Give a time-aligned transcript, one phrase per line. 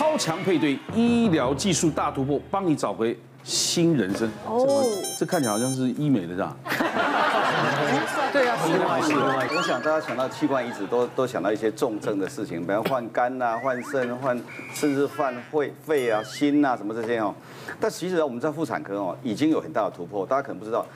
[0.00, 3.14] 超强配对，医疗技术大突破，帮你找回
[3.44, 4.26] 新人生。
[4.46, 4.66] 哦，
[5.18, 6.56] 这看起来好像是医美的，是吧？
[8.32, 9.56] 对啊， 是的，是的。
[9.58, 14.42] 我想大家想到器官移植，都都想到一些重症的事情，比如换肝啊、换肾、换
[14.72, 17.34] 甚至换肺、肺啊、心啊什么这些哦。
[17.78, 20.24] 但其实我们在妇产科哦，已经有很大的突破。
[20.24, 20.86] 大家可能不知道，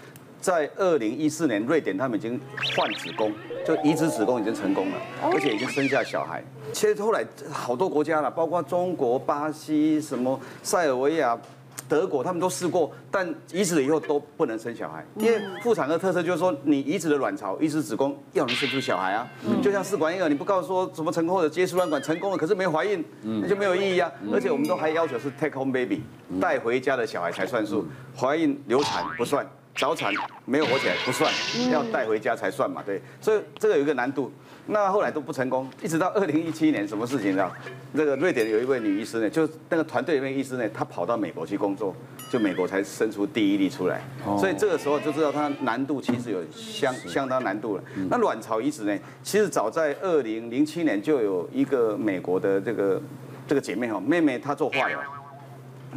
[0.45, 2.39] 在二零一四年，瑞典他们已经
[2.77, 3.33] 换子宫，
[3.67, 6.45] 就移植子宫已经成功了，而且已经生下小孩。
[6.71, 11.39] 其实后来好多国家了，包括中国、巴西、什么塞尔维亚。
[11.87, 19.29] 德国他们都试过，但移植了以后都不能生小孩，因为妇产科特色就是说，你移植的卵巢、移植子宫，要能生出小孩啊。
[19.63, 24.11] 就像试管婴儿，你不告诉说什么成功或者接输卵管成功了，可是没怀孕，那就没有意义啊。
[24.33, 26.01] 而且我们都还要求是 take home baby，
[26.41, 27.87] 带回家的小孩才算数，
[28.17, 30.13] 怀孕流产不算，早产
[30.45, 31.33] 没有活起来不算，
[31.73, 33.01] 要带回家才算嘛，对。
[33.21, 34.31] 所以这个有一个难度。
[34.67, 37.51] 那后来都不成功，一直到二零一七年，什么事情呢？
[37.95, 41.95] 这个瑞典有一位女医师呢，就那个团队里面医师呢，她跑到美国去工作，
[42.31, 44.01] 就美国才生出第一例出来。
[44.39, 47.85] 所以这个时候就知道它难度其实有相相当难度了。
[48.09, 53.03] 那卵巢移植呢，其实早在二零零七年就有一个美国的这个
[53.47, 54.99] 这个姐妹哈妹妹，她做化疗。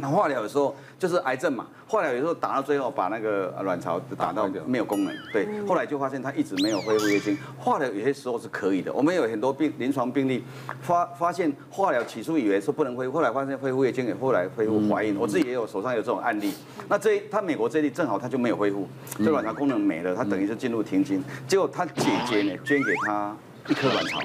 [0.00, 7.38] 那化疗的时候就是癌症嘛，化疗有时候打到最后把那个卵巢打到没有功能，对，后来就发现他一直没有恢复月经。
[7.56, 10.42] 化疗有些时候是可以的，我们有很多病临床病例
[10.80, 15.16] 发发现化疗起初以为说不能恢复，后来发现恢复月经也后来恢复怀孕。
[15.16, 16.52] 我自己也有手上有这种案例。
[16.88, 18.88] 那这他美国这例正好他就没有恢复，
[19.18, 21.22] 这卵巢功能没了，他等于是进入停经。
[21.46, 23.36] 结果他姐姐呢捐给他
[23.68, 24.18] 一颗卵巢，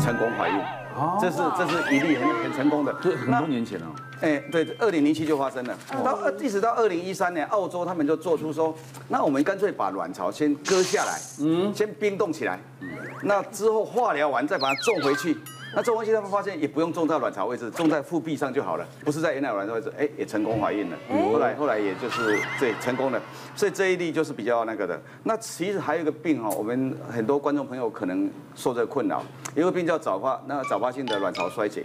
[0.00, 0.85] 成功怀孕。
[1.20, 3.86] 这是这是一例很很成功的，对，很多年前了。
[4.20, 8.74] 哎，对，二零零七就发生了，到一直到二零一三年，澳洲他们就做出说，
[9.08, 12.88] 那我们干脆把卵巢先割下来，嗯，先冰冻起来，嗯，
[13.22, 15.36] 那之后化疗完再把它种回去。
[15.74, 20.96] 那种回去他们发现也不用种在卵巢位置，种在腹壁上就好了，不是在原来卵巢位置，哎，也成功怀孕了。
[21.30, 23.20] 后来后来也就是对成功了，
[23.54, 24.98] 所以这一例就是比较那个的。
[25.24, 29.22] 那其实还有一个病哈，我们很多观众朋友可能受这个困扰，
[29.54, 31.84] 有个病叫早发，那早发性的卵巢衰竭。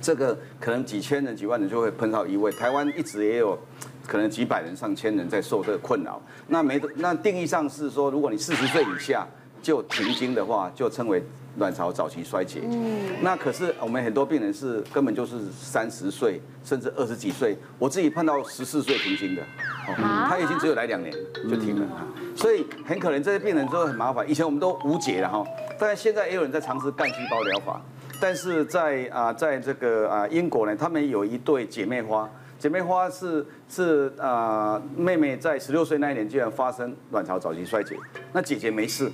[0.00, 3.56] 这个可能几千人、几万人就会碰到一位，台湾一直也有
[4.04, 6.20] 可能几百人、上千人在受这个困扰。
[6.48, 9.24] 那没那定义上是说，如果你四十岁以下
[9.62, 11.22] 就停经的话，就称为
[11.58, 12.60] 卵巢早期衰竭。
[12.64, 13.00] 嗯。
[13.22, 21.12] 那可是我们很多病人是根本就是三十岁甚至二十几岁，我自己碰到十四岁停经的，哦，他已经只有来两年
[21.48, 21.86] 就停了。
[22.34, 24.28] 所以很可能这些病人都很麻烦。
[24.28, 25.44] 以前我们都无解了哈，
[25.78, 27.80] 但是现在也有人在尝试干细胞疗法。
[28.20, 37.96] 但是在啊，在这个啊英国呢，他们有一对姐妹花，姐妹花是是啊妹妹在十六岁那一年居然发生卵巢早期衰竭，
[38.32, 39.10] 那姐姐没事，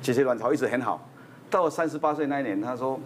[0.00, 1.06] 姐姐卵巢一直很好，
[1.50, 2.98] 到了三十八岁那一年，他说，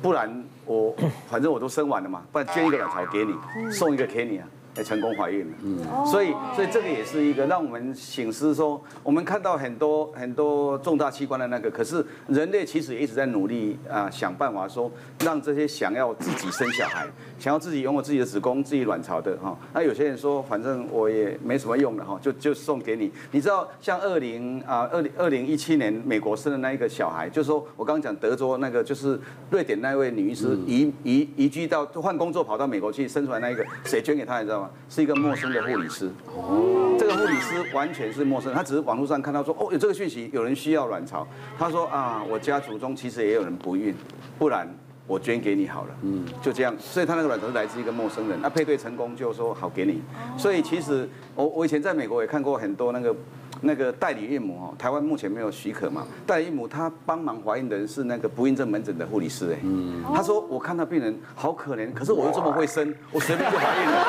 [0.00, 0.94] 不然我
[1.30, 3.34] 反正我都生完了嘛，不然捐一个卵巢给你，
[3.70, 4.46] 送一个给你啊。
[4.76, 14.88] 也成功怀孕了，嗯，所以所以这个也是一个让我们醒思说，我们看到很多很多重大器官的那个，可是人类其实也一直在努力啊，想办法说
[15.24, 17.04] 让这些想要自己生小孩、
[17.40, 23.10] 想要自己拥有自己的子宫、自己卵巢的哈，那有些人说反正我也没什么用了哈，就就送给你。
[23.32, 29.18] 你知道像二零啊二零二零一七年美国生的那一个小孩，就是说我刚刚讲德州那个就是
[29.50, 34.70] 瑞典那位女医师移移移居到换工作跑到美国去生出来那一个，谁捐给他你知道吗？
[34.90, 36.76] 是一个陌生的护理师，哦。
[36.98, 41.26] 这个护理师完全是陌生，他只是网络上看到说，哦，有这个讯息，有人需要卵巢，
[41.58, 43.94] 他说啊，我家族中其实也有人不孕，
[44.38, 44.68] 不然
[45.10, 50.00] 我捐给你好了，嗯，就这样，所以他那个卵巢是来自一个陌生人，那配对成功就说好给你，
[50.38, 53.14] 所以其实我我以前在美国也看过很多那个。
[53.62, 56.06] 那个代理孕母哦，台湾目前没有许可嘛。
[56.26, 64.04] 代理孕母她帮忙怀孕的人是那个不孕症门诊的护理师哎，嗯，他说我看到病人好可怜，可是我又这么会生，我随便就怀孕了，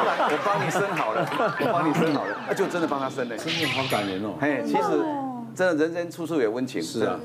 [0.00, 1.28] 不然我帮你生好了，
[1.60, 4.36] 我帮你生好了，那就真的帮他生了，真的好感人哦。
[4.40, 4.82] 嘿，其实
[5.54, 7.20] 真的人人处处有温情，是啊。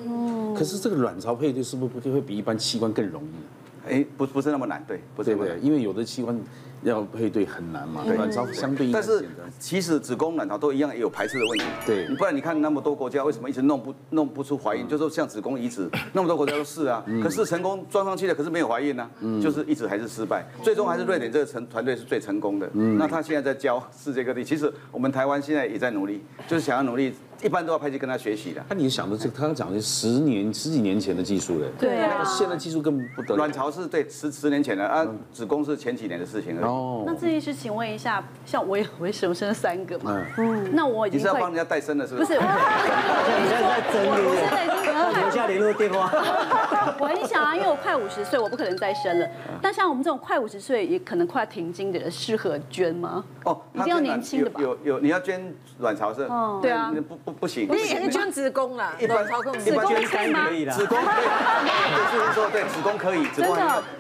[0.56, 3.90] 可是这个卵巢配对是不是会比一般器官更容易？
[3.92, 6.40] 哎，不不是那么难，对，不是那么难，因为有的器官。
[6.84, 9.26] 要配对很难嘛，卵巢相对，但是
[9.60, 11.66] 其实子宫、卵巢都一样也有排斥的问题。
[11.86, 14.88] 对，不然你看那么多国家为什么一直弄不弄不出怀孕？
[14.88, 19.10] 就是说像子宫移植，那么多国家都是啊，可是成功装上去了，可是没有怀孕呢，
[19.42, 20.46] 就是一直还是失败。
[20.64, 22.70] 最终还是瑞典这个成团队是最成功的。
[22.74, 27.14] 那他现在在教世界各地，其实我们台湾现在也在努力，就是想要努力。
[27.42, 28.62] 一般都要派去跟他学习的。
[28.68, 31.68] 那你想的这，他刚讲的十年、十几年前的技术嘞？
[31.80, 32.22] 对啊。
[32.26, 33.38] 现在技术更不得。
[33.38, 36.60] 卵巢是对十十年前的啊，子宫是前几年的事情。
[36.70, 37.04] 哦。
[37.06, 40.16] 那这医师，请问一下，像我也为什么生了三个嘛？
[40.38, 40.70] 嗯。
[40.74, 41.20] 那我已经。
[41.20, 42.26] 你是要帮人家代生了，是不是？
[42.26, 42.40] 不是。
[42.46, 44.10] 你现在在整理。
[44.10, 46.10] 我现在已经留下联络电话。
[47.00, 49.28] 我很想啊，因为我快五十岁，我不可能再生了。
[49.62, 53.24] 但像我们这种快五十岁也可能快停经的人，适合捐吗？
[53.46, 54.60] 哦，一定要年轻的吧？
[54.62, 56.24] 有有，你要捐卵巢是？
[56.24, 57.68] 哦对啊不不不行。
[57.70, 60.86] 你也是捐子宫啦，一般卵巢跟我们一般子宫捐肝可以啦子。
[60.86, 63.56] 宫可以，就是说对子宫可以，子宫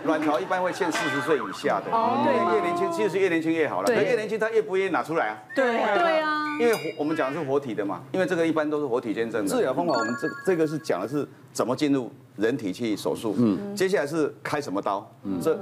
[0.05, 3.95] 卵巢一般会限四十岁以下的，哦对，越年轻其实是越年轻越好了，对。
[3.95, 9.49] 可越年轻他越不愿意拿出来啊，对对啊，因为我们讲的是活体的嘛，因为这个一般都是活体捐赠的。
[9.49, 15.57] 治疗方法我们这这个是讲的是怎么进入人体去手术，嗯，接下来是开什么刀，嗯，这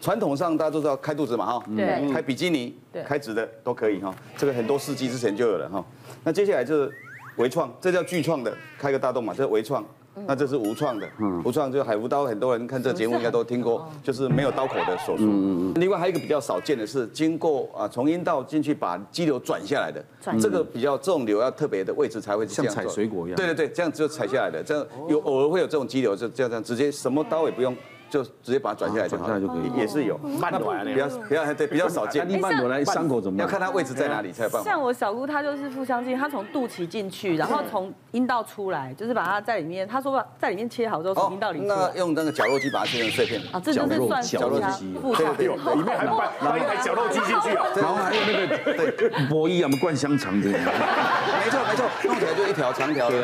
[0.00, 2.10] 传统上大家都知道开肚子嘛哈，对。
[2.12, 3.02] 开比基尼，对。
[3.02, 5.84] 开直的都可以哈，这个很多世纪之前就有了哈。
[6.24, 6.92] 那接下来就是
[7.36, 9.84] 微创，这叫巨创的，开个大洞嘛，这是微创。
[10.26, 11.08] 那这是无创的，
[11.44, 15.72] 无创就是海服刀，很多人看这个节目应该都听过，就是没有刀口的手术。
[15.76, 20.04] 另外还有一个比较少见的是，经过啊从阴道进去把肌瘤转下来的，
[20.40, 23.36] 这个比较这种瘤要特别的位置才会这样像采水果一样。
[23.36, 27.76] 对对对，这样就采下来的，这样有偶尔会有这种肌瘤，就这样这样直接什么刀也不用。
[28.14, 33.44] 就直接把它转下来就好了，转下来就可以也是有，慢那短比较比较对比较少见那，一般我来伤口怎么办？
[33.44, 34.70] 要看它位置在哪里才有办法。
[34.70, 41.74] 像我小姑，她就是腹腔镜，她从肚脐进去，然后从阴道出来，就是把它在里面，她说把在里面切好之后从阴道里出来。
[41.74, 43.42] 那用那个绞肉机把它切成碎片。
[43.52, 47.66] 啊，这就是算绞肉机腹腔对对里面还放放一台绞肉机进去啊。
[47.74, 53.20] 然后还有那个对博弈啊，我们灌香肠的，没错没错，弄起来就一条长条对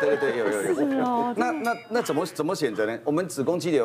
[0.00, 0.62] 对对，有有
[0.98, 1.34] 有。
[1.36, 2.98] 那那那怎么怎么选择呢？
[3.04, 3.83] 我们子宫肌瘤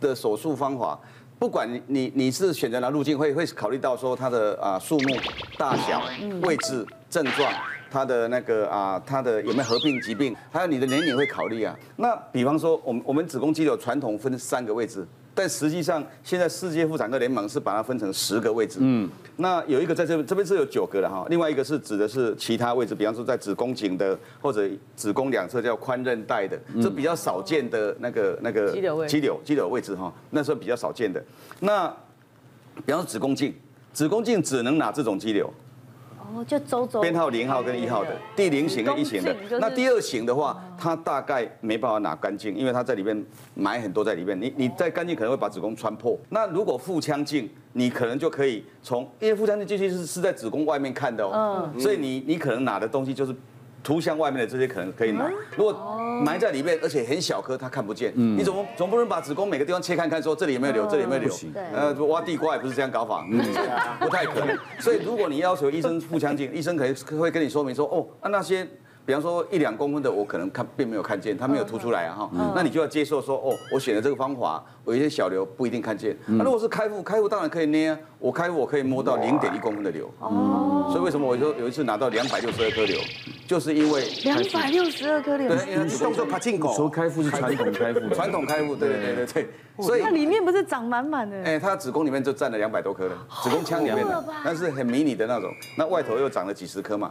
[0.00, 0.98] 的手术方法，
[1.38, 5.16] 不管你你你是选择哪路径，会会考虑到说它的啊数目、
[5.58, 6.02] 大小、
[6.42, 7.52] 位置、症状，
[7.90, 11.74] 它的那个啊它的有没有合并疾病，还有你的年龄会考虑啊。
[11.96, 15.06] 那比方说，我们我们子宫肌瘤传统分三个位置。
[15.34, 18.78] 但实际上，现在世界妇产科联盟是把它分成十个位置。
[18.80, 21.24] 嗯，那有一个在这边，这边是有九个的哈。
[21.30, 31.22] 另外一个是指的是其他位置，比方说在子宫颈的或者子宫两侧叫宽韧带的，这比较少见的那个那个肌瘤位肌瘤肌瘤位置哈，那时候比较少见的。
[31.60, 31.88] 那
[32.84, 33.54] 比方说子宫颈，
[33.92, 35.52] 子宫颈只能拿这种肌瘤。
[36.34, 39.34] 哦，就周周编号零号跟一号的，第零型跟一型的。
[39.60, 43.24] 那第二型的话，它大概没办法拿干净，因为它在里面
[43.54, 44.40] 埋很多在里面。
[44.40, 46.18] 你你在干净可能会把子宫穿破。
[46.28, 53.34] 那如果腹腔镜，你可能就可以从，因为腹腔镜进去是是在子宫外面看的哦，所以你你可能拿的东西就是。
[53.82, 55.72] 图像外面的这些可能可以拿，如果
[56.24, 58.12] 埋在里面，而且很小颗，它看不见。
[58.14, 61.34] 你总总不能把子宫每个地方切看看，说这里有没有瘤，这里有没有瘤？
[61.72, 63.26] 呃，挖地瓜也不是这样搞法，
[64.00, 64.56] 不太可能。
[64.78, 68.66] 所以如果你要求医生腹腔镜，医生可以会跟你说明说，哦，那那些。
[69.06, 76.16] 比方说一两公分的，我可能看并没有看见，它没有凸出来啊哈，那你就要接受说，哦，我选的这个方法，我有一些小瘤不一定看见。
[76.26, 80.08] 那如果是开腹，开腹当然可以捏啊，我开腹我可以摸到零点一公分的瘤。
[80.20, 83.00] 哦，所以为什么我说有一次拿到两百六十二颗瘤，
[83.48, 89.26] 就是因为两百六十二颗瘤，对，因为动作卡进口，说开腹是传统开腹，传统开腹，对对对对。
[89.26, 89.48] 对，
[89.84, 91.42] 所以那里面不是长满满的？
[91.42, 97.10] 哎，它子宫里面就占了两百多颗了，子宫腔里面的，但是很迷你的那种，那外头又长了几十颗嘛。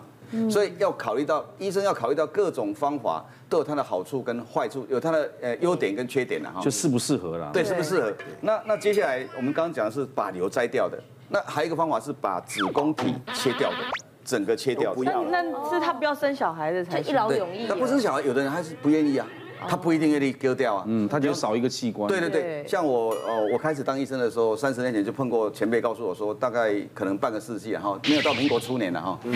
[0.49, 6.61] 所以要考虑到医生要考虑到各种方法都有它的好处跟坏处，有它的呃优点跟缺点的哈。
[6.61, 7.49] 就适不适合啦？
[7.53, 8.13] 对，适不适合？
[8.41, 13.77] 那那接下来我们刚刚讲的是把瘤摘掉的，那还有一个方法是把子宫体切掉的，
[14.23, 14.93] 整个切掉。
[14.93, 17.65] 不那那是他不要生小孩的才一劳永逸。
[17.67, 19.27] 那不生小孩，有的人还是不愿意啊。
[19.67, 22.07] 他不一定愿意割掉啊，嗯，他就少一个器官。
[22.07, 29.31] 对对对，像我呃，我开始当医生的时候，三十年前就碰过前辈告诉我说，大概可能半个世纪哈，没有到民国初年了哈，清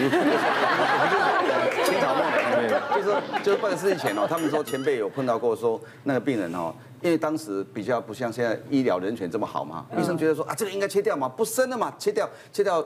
[2.00, 12.86] 朝末年，就是就是半个世纪前哦，他们说前辈有碰到过说那个病人哦，因为当时比较不像现在医疗人权这么好嘛，医生觉得说啊这个应该切掉嘛，不生了嘛，切掉切掉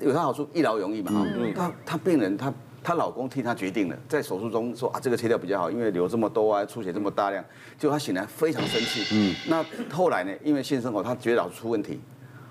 [0.00, 1.26] 有它好处，一劳永逸嘛哈，
[1.56, 2.52] 他他病人他。
[2.84, 7.42] 她老公替她决定了，在手术中说啊，这个切掉比较好，因为流这么多啊，出血这么大量，
[7.78, 9.06] 结果她醒来非常生气。
[9.14, 10.30] 嗯，那后来呢？
[10.44, 11.98] 因为性生活，她觉得老是出问题，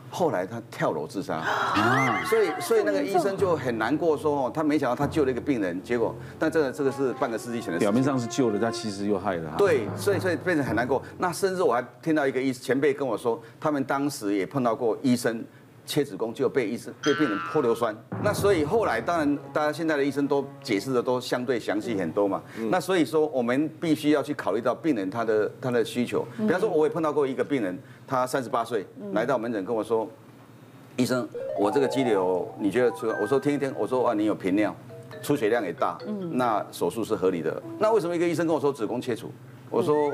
[0.10, 2.24] 后来她跳楼自杀啊。
[2.26, 7.80] 所以，所以那个医生就很难过，说哦，他没想到他救了一个病人，结果，但这个这个是半个世纪前的事。
[7.80, 9.54] 表面上是救了，但其实又害了。
[9.58, 11.00] 对，所以所以变成很难过。
[11.20, 15.46] 那甚至我还听到一个医前辈跟我说，他们当时也碰到过医生。
[15.86, 22.42] 切子宫就被医生被病人泼硫酸，那所以后来当然大家现在的医生都解释的都相对详细很多嘛。
[22.70, 26.26] 那所以说我们必须要去考虑到病人他的他的需求。
[26.38, 30.08] 比方说，我也碰到过一个病人，他三十八岁来到门诊跟我说，
[30.96, 31.28] 医生，
[31.60, 33.08] 我这个肌瘤你觉得出？
[33.22, 34.74] 我说听一听，我说啊，你有频尿，
[35.22, 35.98] 出血量也大，
[36.32, 37.62] 那手术是合理的。
[37.78, 39.30] 那为什么一个医生跟我说子宫切除？
[39.70, 40.14] 我说，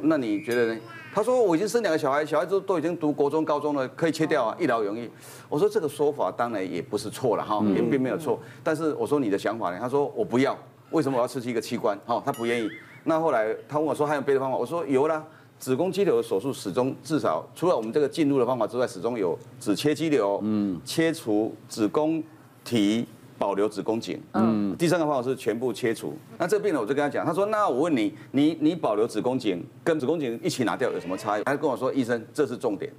[0.00, 0.80] 那你觉得呢？
[1.18, 5.10] 他说我已经生两个小孩，小孩子都已经读国中、高中了，可以切掉啊，一劳永逸。
[5.48, 8.38] 我说这个说法当然也不是错了哈，也并没有错。
[8.62, 9.78] 但是我说你的想法呢？
[9.80, 10.56] 他说我不要，
[10.92, 11.98] 为什么我要失去一个器官？
[12.06, 12.70] 哈，他不愿意。
[13.02, 14.56] 那后来他问我说还有别的方法？
[14.56, 15.20] 我说有啦，
[15.58, 22.22] 子宫肌瘤的手术始终至少除了我们这个进入的方法之外，始终有只切肌瘤，嗯，切除子宫
[22.62, 23.04] 体。
[23.38, 26.14] 保留子宫颈，嗯，第三个方法是全部切除。
[26.36, 32.92] 那这个病人我就跟他讲，他说：“那我问你，你你保留子宫颈跟子宫颈一起拿掉有什么差异？”他跟我说：“医生，这是重点，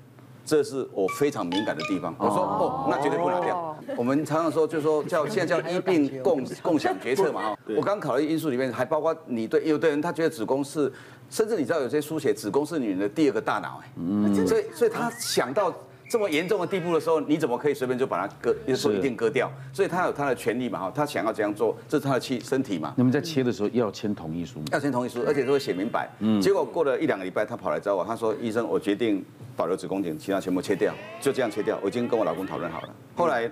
[0.46, 7.58] 这是我非常敏感的地方。”我说：“哦，那绝对不拿掉。”我们常常说，就是说叫 现在叫医病 共共享决策嘛， 哈。
[7.76, 10.92] 我刚考虑因素里面还包括你对有的人他觉得子宫是，
[11.30, 15.74] 甚至你知道有些书写子宫是女人的第二个大脑，哎，嗯，所以所以他想到。
[16.10, 18.54] 这么严重的地步的时候，你怎么可以随便就把它割？
[18.66, 22.94] 也说一定割掉，所以他有他的权利嘛，哈，他想要这样做，这是他的气身体嘛。
[22.98, 24.66] 你们在切的时候要签同意书吗？
[24.72, 26.10] 要签同意书，而且都会写明白。
[26.20, 26.42] 嗯。
[26.42, 29.24] 结果过了一两个礼拜，他跑来找我，他说：“医生，我决定
[29.56, 31.78] 保留子宫颈，其他全部切掉，就这样切掉。
[31.84, 33.50] 我已经跟我老公讨论好了。”后来。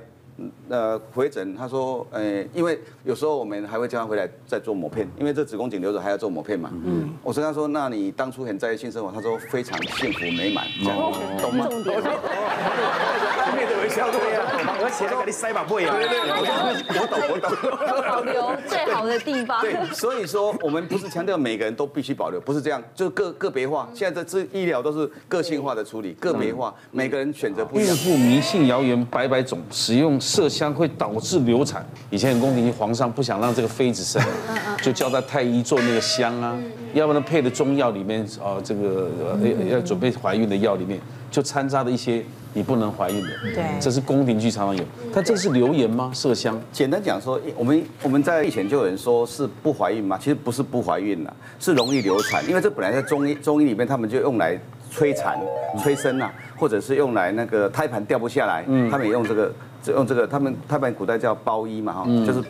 [0.69, 6.69] 呃，回诊他说，呃，因为有时候我们还会叫他回来再做抹片，因为这子宫颈瘤子还要做抹片嘛。
[6.85, 7.09] 嗯。
[7.23, 10.97] 我跟他说，那你当初很在意性生活，他说非常幸福美满，这样
[11.41, 11.67] 懂吗？
[11.69, 12.01] 重点。
[12.01, 14.43] 后面的微笑对呀，
[14.79, 15.95] 我写到给你塞把背啊。
[15.95, 16.29] 对对对，
[16.99, 17.49] 我懂我懂。
[18.07, 19.61] 保留最好的地方。
[19.61, 23.89] 对，所以说我们不是强调每个人都必须保留，不是这样，就是个个别化。
[23.93, 27.89] 现在这这医疗都是个性化的处理，个别化，每个人选择不一样。
[27.89, 30.19] 孕妇迷信谣言百百种，使用。
[30.27, 31.85] 麝香会导致流产。
[32.09, 34.21] 以前宫廷皇上不想让这个妃子生，
[34.81, 36.59] 就叫他太医做那个香啊，
[36.93, 39.09] 要不然配的中药里面啊，这个
[39.71, 40.99] 要准备怀孕的药里面
[41.31, 43.29] 就掺杂了一些你不能怀孕的。
[43.55, 44.83] 对，这是宫廷剧常常有。
[45.13, 46.11] 但这是流言吗？
[46.13, 46.59] 麝香？
[46.73, 50.17] 简单讲说，我们我们在以前就有人说是不怀孕吗？
[50.21, 52.45] 其实不是不怀孕了，是容易流产。
[52.49, 54.59] 因为这本来在中医中医里面，他们就用来
[54.91, 55.39] 催产、
[55.81, 59.49] 催生啊，或者是用来那个胎盘掉不下来，他们也用这个。
[59.87, 62.41] 用这个，他们他们古代叫包衣嘛，哈，就是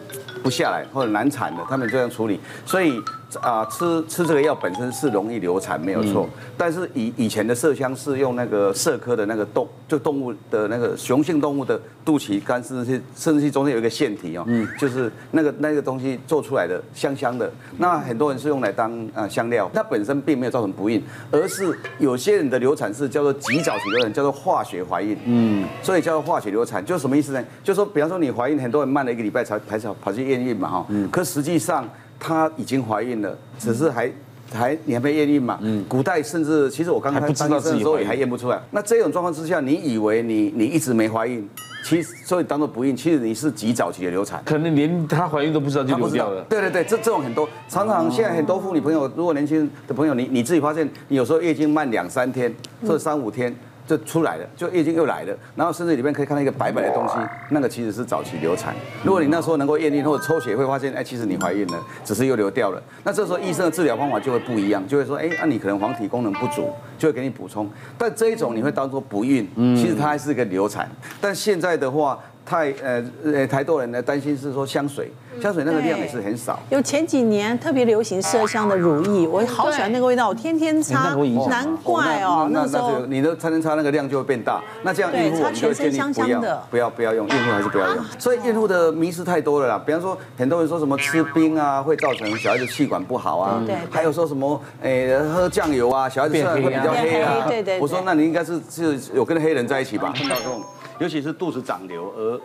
[0.42, 3.02] 不下来或者难产的，他们这样处理，所以。
[3.42, 6.28] 啊，吃吃这个药本身是容易流产，没有错。
[6.58, 17.52] 但是以以前的麝香是用那个麝科的那个动，就动物的那个雄性动物的肚脐、肝、肾气、肾气中间有一个腺体哦，嗯，就是那个那个东西做出来的香香的。
[17.78, 27.44] 那很多人是用来当啊香料，它本身并没有造成不孕，而是有些人的流产是叫做极早期流产，叫做化学怀孕，嗯，所以叫做化学流产，就是什么意思呢？
[27.62, 31.88] 就是说，比方说你怀孕，很多人慢了一个礼拜才才跑跑去验孕嘛，哈，嗯，可实际上。
[32.20, 34.12] 她已经怀孕了，只是还
[34.52, 35.60] 还你还没验孕嘛？
[35.62, 35.84] 嗯。
[35.88, 38.60] 古代甚至其实我刚刚不知道的时候也还验不出来。
[38.72, 41.48] 那这种状况之下，你以为你你一直没怀孕，
[41.84, 44.42] 其实所以当做不孕，其实你是极早期的流产。
[44.46, 46.44] 可能连她怀孕都不知道就流掉了。
[46.50, 53.56] 对对对，这这种很多，常常现在很多妇女朋友，如果年轻的朋友，你你自己发现，你有时候月经慢两三天，或者三五天。
[53.88, 57.14] 就出来了，就月经又来了，然后甚至里面可以看到一个白白的东西，
[57.50, 58.76] 那个其实是早期流产。
[59.04, 62.84] 如果你那时候能够验孕或者抽血，会发现，哎，其实你怀孕了，只是又流掉了。
[63.06, 67.70] 那这时候医生的治疗方法就会不一样，就会说，哎，那你可能黄体功能不足，就会给你补充。
[67.98, 70.90] 但这一种你会当做不孕，其实它还是个流产。
[71.22, 75.12] 但现在的话，太呃呃，太多人呢担心是说香水。
[75.40, 76.60] 香水那个量也是很少。
[76.72, 81.14] 有前几年特别流行麝香的乳液，我好喜欢那个味道，我天天擦。
[81.48, 84.60] 难怪哦，那时候你的天天擦那个量就会变大。
[84.82, 88.04] 那这样孕妇我们就建议不要不要不要用，孕妇还是不要用。
[88.18, 97.46] 所以孕妇的迷失太多了啦，比方说很多人说什么吃冰啊会造成小孩子气管不好啊，对还有说什么诶喝酱油啊小孩子色会比较黑啊。
[97.48, 97.80] 对对。
[97.80, 100.12] 我说那你应该是是有跟黑人在一起吧？
[100.18, 100.64] 碰到这种，
[101.00, 102.42] 尤其是肚子长瘤而。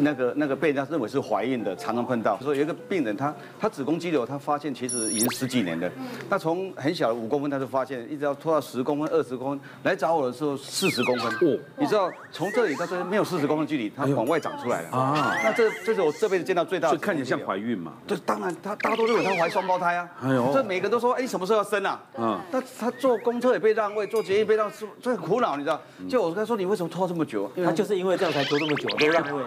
[0.00, 2.38] 那个那个被人家认为是怀孕的，常常碰到。
[2.40, 5.90] 说有一个病人，他他子宫肌瘤，他发现其实已经十几年了。
[6.28, 11.32] 那从很小的五公分，他就发现，一直要拖到十公分、二十公分，来找我的时候四十公分。
[11.32, 14.90] 哦，你知道从这里到这里没有四十公分距离，它往外长出来了。
[14.90, 16.96] 啊，那这这是我这辈子见到最大的。
[16.96, 17.92] 就看起来像怀孕嘛？
[18.06, 20.08] 对，当然他大家都认为他怀双胞胎啊。
[20.22, 22.02] 哎呦，这每个人都说，哎，什么时候要生啊？
[22.18, 25.80] 嗯，那他坐公车也被让位，坐捷运被让，所以很苦恼，你知道？
[26.08, 27.50] 就我跟他说，你为什么拖这么久？
[27.64, 29.42] 他就是因为这样才拖这么久，都让位。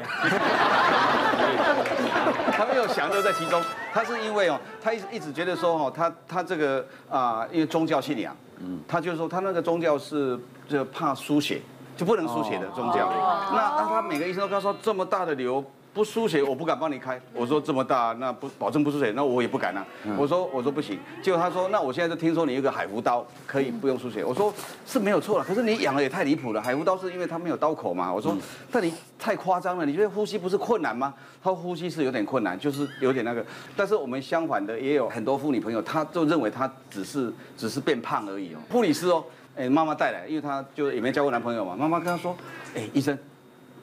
[2.52, 3.62] 他没有享乐在其中，
[3.94, 11.62] 他是因为哦，他一直一直觉得说哦，他他这个啊，因为宗教信仰，嗯，他就是说他那个宗教是就怕输血，
[11.96, 13.12] 就不能输血的宗教。
[13.54, 15.64] 那那他每个医生都跟他说这么大的瘤。
[15.98, 17.20] 不输血，我不敢帮你开。
[17.34, 19.84] 我说这么大，那不保证不输血，那我也不敢啊。
[20.16, 21.00] 我说我说不行。
[21.24, 24.24] 结果他说，那我现在就听说你有个海扶刀，可以不用输血。
[24.24, 24.54] 我说
[24.86, 26.62] 是没有错了，可是你养的也太离谱了。
[26.62, 28.14] 海扶刀是因为它没有刀口嘛。
[28.14, 28.38] 我说，
[28.72, 29.88] 但你太夸张了。
[29.88, 31.12] 你觉得呼吸不是困难吗？
[31.44, 33.44] 他说呼吸是有点困难，就是有点那个。
[33.76, 38.58] 但是我们相反的也有很多妇女朋友，她就认为她只是只是变胖而已哦。
[38.70, 39.24] 护理师哦，
[39.56, 41.76] 哎，妈妈带来，因为她就也没交过男朋友嘛。
[41.76, 42.38] 妈妈跟她说，
[42.76, 43.18] 哎，医生。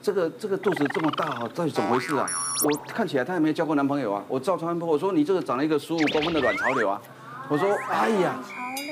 [0.04, 2.28] 这个这个肚子这么大啊，到底怎么回事啊？
[2.62, 4.22] 我看起来她也没交过男朋友啊。
[4.28, 7.00] 我照超音波，我说你这个长了一个十五公分的卵巢瘤啊。
[7.48, 8.34] 我说哎呀，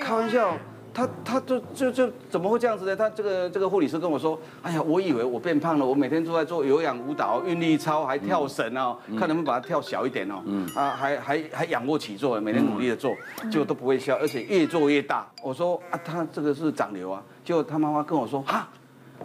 [0.01, 0.57] 开玩笑。
[0.95, 2.95] 她她就就就怎么会这样子呢？
[2.95, 10.43] 她这个这个护理师跟我说，哎呀，我以为我变胖了，我每天都在做有氧舞蹈、韵律操，还跳绳哦，看能不能把它跳小一点哦，
[10.75, 13.15] 啊，还还还仰卧起坐，每天努力的做，
[13.51, 15.27] 结果都不会消，而且越做越大。
[15.43, 18.67] 我说啊，她这个是长瘤啊，结果她妈妈跟我说哈。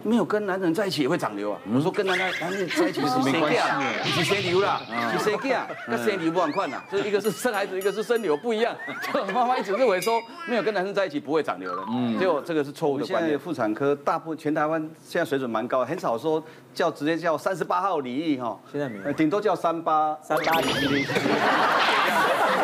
[0.02, 1.60] 没有跟男人在一起也会长瘤啊！
[1.74, 4.80] 我说跟男男男人在一起是没关系啊，是生瘤啦，
[5.12, 8.74] 是生囝，跟生瘤不一样啊，这一个是生孩子，一个是生瘤不一样。
[9.12, 13.38] 就妈妈一直认为说没有跟男生在一起不会长瘤的，嗯，结果这个是错误的观念。
[13.38, 16.42] 妇产科大部分全台湾现在水准蛮高，很少说
[16.74, 20.68] 叫直接叫三十八号李毅哈，现在没有，顶多叫三八三八李
[21.00, 21.06] 毅。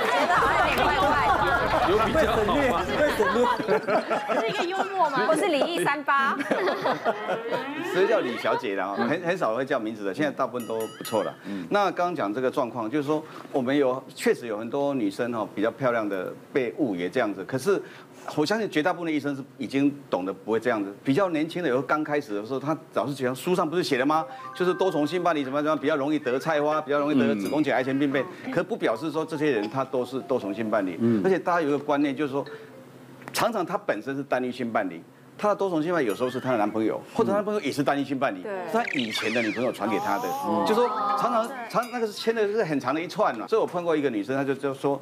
[0.05, 1.07] 觉得好像有点怪怪
[1.47, 1.54] 的，
[1.91, 2.83] 有比较好吗？
[4.41, 5.27] 这是一个幽默吗？
[5.29, 6.37] 我是李毅三八。
[7.93, 11.35] 所以叫李小姐的啊，很很少会叫名字的，现在大部分都不错了。
[11.71, 17.45] 那刚刚讲这个状况，就是说我们有确实有很多女生哈，比较漂亮的被误也这样子。
[17.45, 17.81] 可是
[18.37, 20.95] 我相信绝大部分的医生是已经懂得不会这样子。
[21.05, 24.25] 比较年轻的，有时候刚开始的时候，他老是觉得书上不是写的吗？
[24.55, 28.25] 就是多重性伴侣怎么怎么比较容易得菜花，比较容易得子宫颈癌前病变。
[28.53, 30.99] 可不表示说这些人他都是多重性伴侣。
[31.23, 32.45] 而且大家有一个观念，就是说
[33.33, 35.03] 常常他本身是单一性伴侣。
[35.37, 40.29] 她的多重性伴有时候是她的男朋友，或者她男朋友也是单一性伴侣，是她以前的女朋友传给她的，
[40.65, 40.89] 就说
[41.19, 43.49] 常常常那个是牵的是很长的一串了。
[43.49, 44.99] 所以我碰过一个女生，她就就说，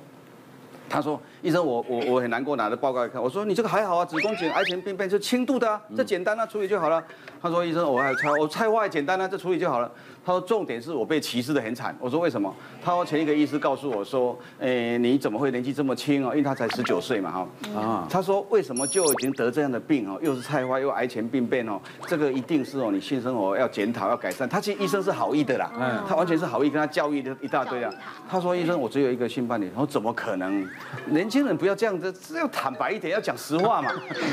[0.92, 7.02] 他说医生我我我很难过，拿着报告来看，我说你这个还好啊，子宫颈癌前病变是轻度的啊，这简单啊，处理就好了。
[7.40, 9.90] 他说医生我还拆我拆外简单啊，这处理就好了。
[10.24, 16.30] 他说：“重点是我被歧视的很惨。”我说：“为什么？”他说：“前一个医师告诉我说，诶，你怎么会年纪这么轻哦？
[16.30, 17.48] 因为他才十九岁嘛，哈。
[17.74, 18.06] 啊。
[18.08, 20.18] 他说：“为什么就已经得这样的病哦？
[20.22, 21.80] 又是菜花，又癌前病变哦？
[22.06, 27.92] 这个一定是哦，你性生活要检讨，要改善。”他其实医生是好意的啦，嗯，他完全是好意，跟他教育的一大堆啊。
[28.28, 30.64] 他说：“医生，我只有一个性伴侣。”然后怎么可能？
[31.06, 33.90] 年轻人不要这样子，只要坦白一点，要讲实话嘛。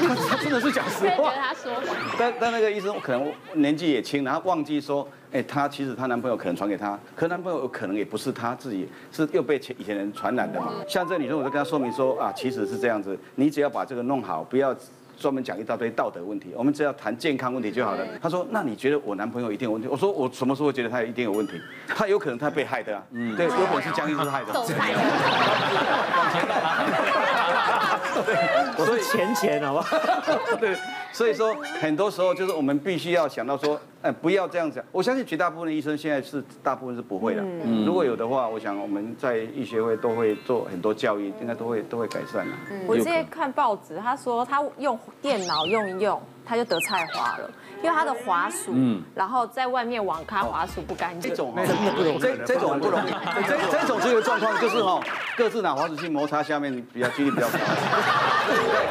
[0.07, 1.33] 他 他真的是讲实话。
[1.33, 1.71] 他说
[2.17, 5.07] 但但那个医生可能年纪也轻，然后忘记说。
[5.31, 10.73] 哎，她其实她男朋友可能传给她，可男朋友可能也不是她自己，是又被前以前人传染的嘛。
[10.87, 14.75] 像这个女生，我就跟她说明说啊，其实是这样子，你只要把这个弄好，不要
[15.17, 18.05] 专门讲一大堆道德问题，我们只要谈健康问题就好了。
[18.21, 19.87] 她说，那你觉得我男朋友一定有问题？
[19.87, 21.61] 我说我什么时候觉得他一定有问题？
[21.87, 24.53] 他有可能他被害的啊，嗯，对，有可能是江医师害的。
[28.77, 29.97] 我说钱钱好不好？
[30.59, 30.75] 对。
[31.11, 34.81] 所以说，很多时候就是我们必须要想到说，哎，不要这样子。
[34.91, 37.41] 我相信绝大部分的医生现在是大部分是不会的。
[37.41, 37.83] 嗯。
[37.83, 42.51] 如果有的话，我想我们在医学会都会做很多教育，应该都会都会改善的。
[42.71, 42.81] 嗯。
[42.87, 51.29] 我之前看报纸，他说他用电脑用一用，他就得菜花了，因为他的滑鼠，嗯，然后在外面网咖滑鼠不干净。
[51.29, 53.11] 这种真的不容易，这这种不容易。
[53.47, 54.99] 这这种这个状况就是哈，
[55.37, 57.57] 各自拿滑鼠去摩擦下面比较几率比较高。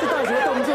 [0.01, 0.75] 这到底什么动作？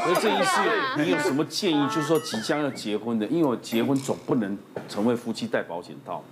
[0.00, 1.86] 而这一次，你有什么建议？
[1.88, 4.56] 就是说，即将要结婚的，因为我结婚总不能
[4.88, 6.24] 成为夫妻戴保险套，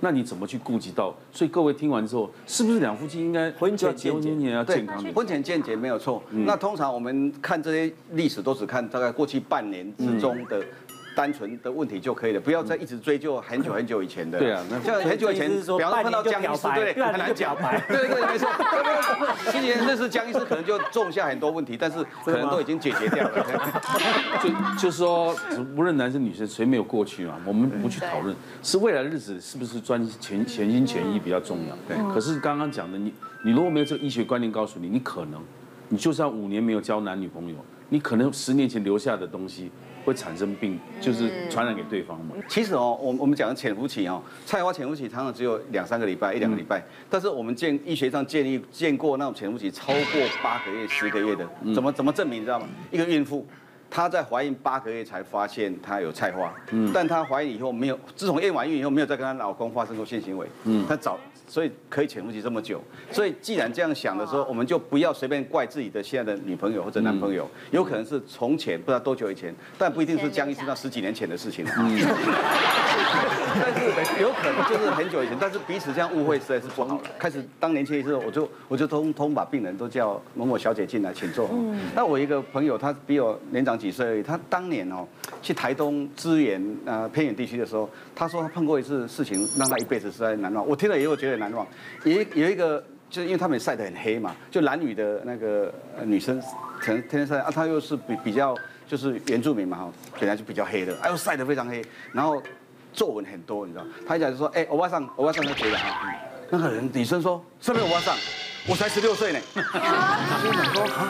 [0.00, 1.14] 那你怎么去顾及到？
[1.32, 5.04] 所以各位听完之后，是不是两夫妻应该婚前结婚前要健康？
[5.14, 6.22] 婚前健检没有错。
[6.30, 10.62] 那通常我们看这些历史，都只看大概过去半年之中的。
[11.14, 14.38] 单纯的问题就可以了，不要再一直追究很久很久以前的。
[14.38, 17.56] 对啊，像很久以前，比方说碰到江医师，对，很难讲。
[17.88, 18.48] 对对，没错。
[19.50, 23.46] 今年认识江医师，可能就种下很多问题，但是 可能都已经解决掉了。
[24.42, 24.48] 就
[24.82, 25.36] 就是说，
[25.76, 27.36] 无论男生女生，谁没有过去嘛？
[27.44, 31.76] 我们不去讨论，是未来的日子是不是专全全心全意比较重要。
[31.88, 31.96] 对。
[32.14, 33.12] 可是刚刚讲的，你
[33.44, 35.40] 你如果没有这个医学观念告诉你，你可能，
[35.88, 37.56] 你就算五年没有交男女朋友，
[37.88, 39.70] 你可能十年前留下的东西。
[40.04, 42.34] 会产生病，就是传染给对方嘛。
[42.48, 46.82] 其实哦，我我们讲的潜伏期哦，菜花潜伏期常常只有两三个礼拜，一两个礼拜。
[47.08, 50.02] 但是我们建医学上建议见过那种潜伏期超过
[50.42, 52.40] 八个月、十个月的，怎么怎么证明？
[52.40, 52.66] 你知道吗？
[52.90, 53.46] 一个孕妇，
[53.90, 56.54] 她在怀孕八个月才发现她有菜花，
[56.92, 61.18] 但她怀孕以后没有，自从验完孕以后没有再跟她老公发生过性行为，嗯她早。
[61.50, 71.66] 所以可以潜伏期这么久，所以既然这样想的时候，我们就不要随便怪自己的现在的女朋友或者男朋友，有可能是从前不知道多久以前，但不一定是江医生那十几年前的事情。
[71.76, 71.98] 嗯，
[73.60, 77.02] 但是有可能就是很久以前，但是彼此这样误会实在是不好了。
[77.18, 81.48] 开始当年轻的时候，我就我就通通把病人都叫某某小姐进来，请坐。
[81.52, 85.04] 嗯那我一个朋友，他比我年长几岁而已，他当年哦
[85.42, 90.64] 去台东支援呃偏远地区的时候，他说他碰过一次事情，让他一辈子实在难忘。
[90.64, 91.39] 我听了以后觉得。
[91.40, 91.66] 难忘，
[92.04, 95.74] 有有一个就是因为他们晒得很黑嘛，就蓝女的那个
[96.04, 96.40] 女生
[96.78, 98.54] 可能天天晒啊，她又是比比较
[98.86, 102.40] 就是原住民嘛哈，本来就比较黑的，哎呦晒得非常黑，然后
[102.92, 106.14] 皱纹很多，你知道，他一讲就说，哎，欧巴桑，欧巴桑就觉得啊，
[106.50, 108.14] 那个人女生说，是不是欧巴桑？
[108.68, 111.08] 我才十六岁呢，他就想说啊，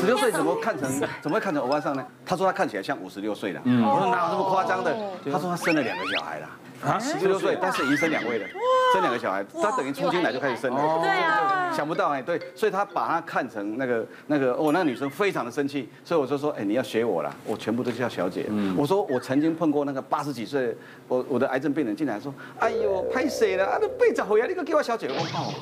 [0.00, 0.88] 十六岁怎么看成
[1.20, 2.06] 怎么会看成欧巴桑呢？
[2.24, 4.96] 他说他看起来像五十六岁的，我说哪有这么夸张的？
[5.24, 6.48] 他说他生了两个小孩了。
[6.82, 8.46] 啊，十六岁，但是已经生两位了，
[8.92, 18.46] 生两个小孩，他等于初进来就开始生了，对啊，想不到哎，对，所以他把他看成那个那个哦，那个女生非常的生气，所以我就说，哎，你要学我啦，我全部都叫小姐。
[18.76, 20.76] 我说我曾经碰过那个八十几岁，
[21.08, 23.66] 我我的癌症病人进来说，哎呦，拍谁了？
[23.66, 25.52] 啊，都背着回来，你个给我小姐，我靠。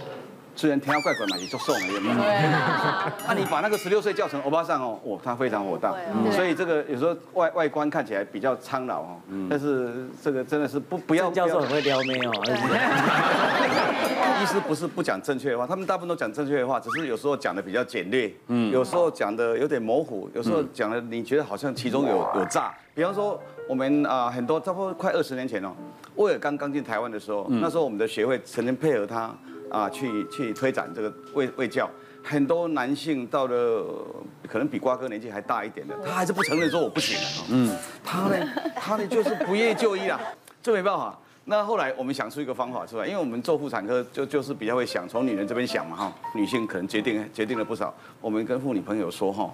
[0.56, 2.14] 虽然天要怪怪嘛，也就送了，有没有？
[2.16, 3.12] 对啊。
[3.28, 5.94] 那 你把那个十六岁叫成欧巴桑哦，哇，他非常火大。
[6.32, 9.16] 所以这个有时候外外观看起来比较苍老哦，
[9.50, 11.30] 但是这个真的是不不要。
[11.34, 12.32] 教授很会撩妹哦。
[14.42, 22.72] 意思不是不讲正确的话，他们大部分都讲正确的话，只是有时候讲的比较简略，嗯，有时候讲的有点模糊，有时候讲的你觉得好像其中有有诈。
[22.94, 25.72] 比方说我们啊很多差不多快二十年前哦，
[26.16, 29.34] 威尔刚刚进台湾的时候，那时候我们的学会曾经配合他。
[29.74, 31.90] 啊，去去推展这个卫卫教，
[32.22, 34.06] 很多男性到了
[34.48, 37.18] 可能比瓜哥年纪还大一点的，他还是不承认说我不行。
[37.50, 40.20] 嗯，他呢，他呢就是不愿意就医了，
[40.62, 41.18] 这没办法。
[41.46, 47.92] 那后来我们想出一个方法出来，因为我们做妇产科就就是比较会想从女人这边想嘛哈，女性可能决定决定了不少。
[48.20, 49.52] 我们跟妇女朋友说哈，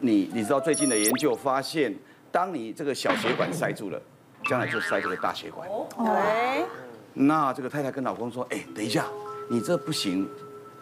[0.00, 1.94] 你你知道最近的研究发现，
[2.32, 4.00] 当你这个小血管塞住了，
[4.48, 5.68] 将来就塞这个大血管。
[5.98, 6.64] 对。
[7.12, 9.04] 那这个太太跟老公说，哎，等一下。
[9.52, 10.28] 你这不行，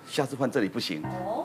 [0.06, 1.02] 下次换这里不行，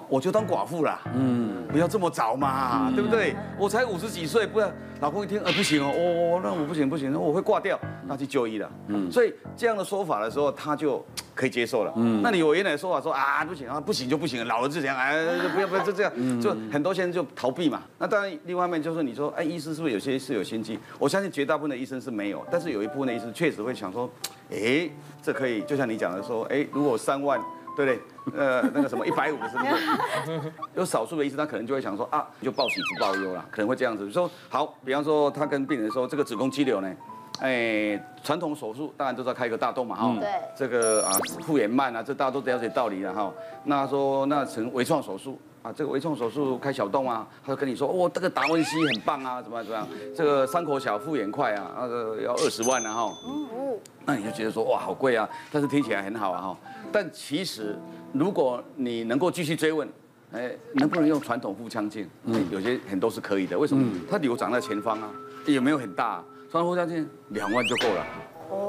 [0.10, 1.00] 我就当寡妇了。
[1.16, 3.34] 嗯，不要这么早嘛，对不对？
[3.58, 8.70] 我才五十几岁，不要老公一听，呃，不行哦，哦，那我不行不行，那我会挂掉，那去就医了。
[8.88, 11.02] 嗯，所以这样的说法的时候，他就
[11.34, 11.94] 可以接受了。
[11.96, 17.84] 嗯，那你我原来说法说啊，不行啊，不行就不行，老了就这样，哎， 不要不要就这样，就很多先生就逃避嘛。
[17.98, 20.78] 那当然，另外一面就是你说，哎，医生是不是有些是有心机？
[21.00, 24.10] 我相信绝大部分的医生是没有，但是有一部分的医生确实会想说。
[24.54, 24.90] 哎，
[25.22, 27.40] 这可以，就像你讲的说，哎，如果三万，
[27.76, 28.02] 对不对？
[28.38, 30.54] 呃，那个什么一百五是不是？
[30.76, 34.10] 有少数的医生他可能就会想说啊，就报喜不报忧了，可能会这样子。
[34.12, 36.94] 说好，比方说他跟病人说，这个子宫肌瘤呢，
[37.42, 40.16] 哎，传统手术当然都是要开一个大洞嘛，哈、
[40.56, 41.12] 这个啊
[41.46, 43.34] 复原慢啊，这大家都了解道理了哈。
[43.66, 45.40] 那说那成微创手术。
[45.64, 49.88] 啊，这个微创手术开小洞啊，他就跟你说，哦，这个达文西很棒啊，怎么样怎么样？
[50.14, 53.14] 这个伤口小复原快啊，那个要二十万啊哈。
[54.06, 56.58] 那你就觉得说，哇，好贵啊，但是听起来很好啊哈。
[56.92, 57.78] 但其实，
[58.12, 59.88] 如果你能够继续追问，
[60.34, 62.10] 哎，能不能用传统腹腔镜？
[62.26, 63.58] 嗯，有些很多是可以的。
[63.58, 64.00] 为什么？
[64.10, 65.10] 它瘤长在前方啊，
[65.46, 66.24] 也没有很大？
[66.52, 68.06] 传统腹腔镜两万就够了，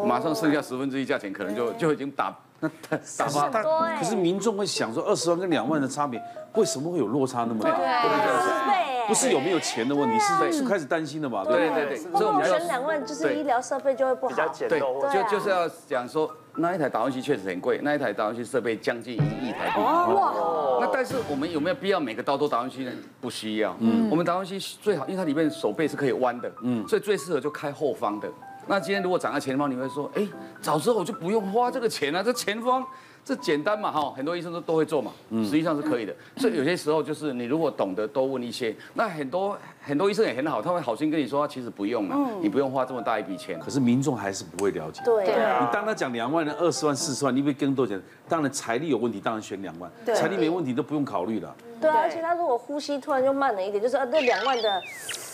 [0.07, 2.35] 马上剩下十分之一价钱，可能就就已经打。
[2.61, 2.71] 那
[3.19, 3.63] 打发他，
[3.99, 6.23] 可是民众会想说，二十万跟两万的差别，
[6.55, 7.77] 为什么会有落差那么大？
[7.77, 11.45] 对，不是有没有钱的问题，是是开始担心的嘛？
[11.45, 14.35] 对对对，所以我们要选两万，就是医疗设备就会不好。
[14.69, 19.81] 对，就就是要讲说，那一台达文西确实很贵，那一台达文西设备将近一亿台币。
[19.81, 20.79] 哇！
[20.81, 22.93] 那但是我们有没有必要每个刀都达文西呢？
[23.21, 23.77] 不需要。
[23.81, 26.51] 嗯，我们达文西最好，因为它里面手背是可以弯的。
[26.63, 28.29] 嗯，所以最适合就开后方的。
[28.67, 30.27] 那今天如果长在前方，你会说，哎，
[30.63, 32.83] 早知道我就不用花这个钱了，这前方
[33.25, 36.15] 这简单嘛，哈，很多医生都都会做嘛，实际上是可以的。
[36.37, 43.59] 所以有些时候就是你如果懂得多问一些，那很多很多医生也很好，他会好心跟你说，其实不用了，你不用花这么大一笔钱。
[43.61, 45.03] 可是民众还是不会了解。
[45.05, 48.01] 对，你当他讲两万的二十万、四十万，你会更多钱。
[48.29, 49.91] 当然财力有问题，当然选两万。
[50.15, 51.55] 财力没问题都不用考虑了。
[51.81, 54.83] 对啊，而且他如果呼吸突然就慢了一点，就是啊，这两万的，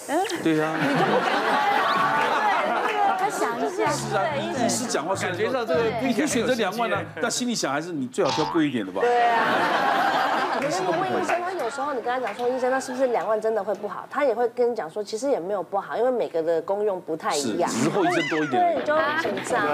[0.09, 1.31] 嗯，对呀，你就不敢
[3.19, 3.31] 开。
[3.31, 9.01] 想一下，是啊，医师讲话感觉上这个你可以选择两万呢，但心里想还是你最好挑贵一点的吧。
[9.01, 9.37] 对啊。
[10.61, 14.07] 可是你问医生，他有时候你跟他讲说，医生，那是不是两万真的会不好？
[14.11, 17.71] 他也会跟你讲说，其实也没有不好，因为每个的功用不太一样。
[17.71, 18.77] 只是后遗症多一点。
[18.77, 19.67] 对，就很紧张。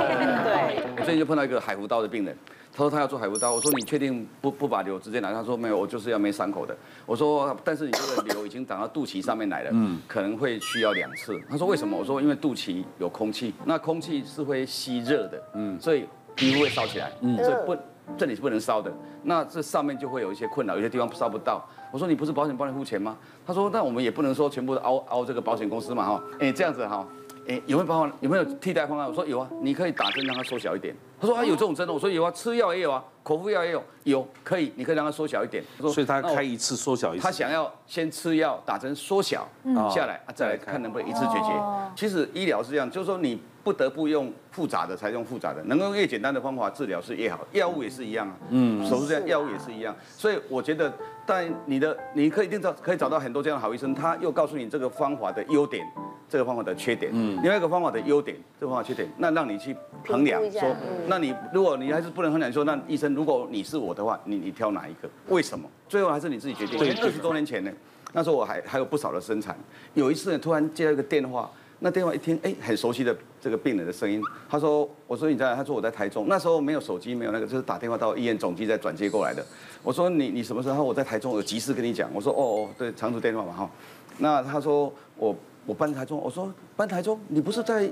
[0.45, 0.83] 对。
[0.97, 2.37] 我最近就碰到一个海湖刀的病人。
[2.73, 5.33] 他说他要做海湖刀，我说你确定不不把瘤直接拿？
[5.33, 6.77] 他说没有，我就是要没伤口的。
[7.07, 11.41] 我说但是你这个瘤已经长到肚脐上面来了，嗯，可能会需要两次。
[11.49, 11.97] 他说为什么？
[11.97, 17.75] 我说因为肚脐有空气，那空气是会吸热的，嗯，所以皮肤会烧起来，嗯，所以不
[18.17, 18.93] 这里是不能烧的。
[19.23, 21.65] 那这上面就会有一些困扰，有些地方烧不到。
[21.93, 23.17] 我说你不是保险帮你付钱吗？
[23.47, 27.07] 他说那我们也不能说全部都凹凹这个保险公司嘛哈，哎这样子哈。
[27.49, 28.17] 哎，有没有办法？
[28.21, 29.09] 有没有替代方案？
[29.09, 30.95] 我说有啊，你可以打针让它缩小一点。
[31.21, 31.93] 他说啊，有这种针的。
[31.93, 35.63] 我说有啊，吃药也有啊，口服药也有，有可以，你可以让它缩小一点。
[35.79, 37.25] 所以他开一次缩小一次。
[37.25, 39.49] 他想要先吃药打针缩小
[39.91, 41.53] 下来啊，再来看能不能一次解决。
[41.97, 47.41] 其实医疗是这样，就是说你不得不用复杂的才用复杂的，能够越简单的方法治疗是越好。
[47.53, 49.97] 药物也是一样啊，嗯，手术这样，药物也是一样。
[50.17, 50.93] 所以我觉得，
[51.25, 55.87] 但你的你可以一定找可以找到很多这样的好医生，他又告诉你这个方法的优点。
[56.29, 59.77] 这个方法的缺点，嗯，另外一个方法的优点，这个方法缺点，那让你去
[60.09, 60.75] 衡量，说，
[61.09, 65.09] 那你如果你还是不能衡量，说，那医生，如果你是我的话，你你挑哪一个？
[65.29, 65.69] 为什么？
[65.89, 66.79] 最后还是你自己决定。
[66.79, 67.71] 对，二十多年前呢，
[68.13, 69.57] 那时候我还还有不少的生产，
[69.95, 75.55] 有一次呢，突然接到一个电话，那电话一听，哎，很熟悉的这个病人的声音，他说，我说你在？
[75.55, 79.45] 他说我在台中，那时候没有手机，没有那个，就是打电话到医院总机再转接过来的。
[79.83, 80.75] 我说你你什么时候？
[80.75, 82.09] 他说我在台中，有急事跟你讲。
[82.13, 83.71] 我说哦哦，对，长途电话嘛哈。
[84.19, 85.35] 那他说我。
[85.69, 87.83] 我搬台中，我说搬台中，你不是在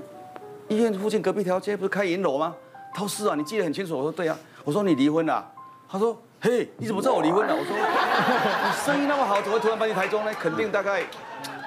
[0.69, 2.55] 医院附近隔壁条街，不是开银楼吗？
[2.95, 3.97] 他说是啊，你记得很清楚。
[3.97, 5.45] 我说对啊，我说你离婚了？
[5.89, 7.53] 他说嘿，你怎么知道我离婚了？
[7.53, 10.31] 我说你生意那么好，怎么会突然搬去台中呢？
[10.39, 11.03] 肯定大概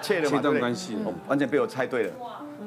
[0.01, 0.75] 切了嘛，对不对？
[1.29, 2.13] 完全被我猜对了。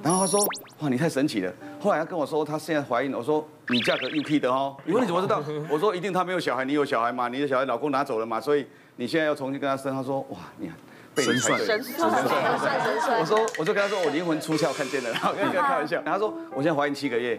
[0.04, 0.40] 然后他说
[0.80, 1.52] 哇，你太神奇了。
[1.80, 4.78] 后来他跟我说他现在怀孕了，我说你嫁给 UK 的哦。
[4.86, 5.42] 你问你怎么知道？
[5.68, 7.28] 我说一定他没有小孩，你有小孩嘛？
[7.30, 8.40] 你的小孩老公拿走了嘛？
[8.40, 9.92] 所以你现在要重新跟他生。
[9.92, 10.76] 他说哇，你看。
[11.18, 16.02] 神算，神算，神算，我说，我就跟他说，我灵魂出窍，看见了，然后跟他开玩笑。
[16.06, 17.38] 然后他说，我现在怀孕七个月，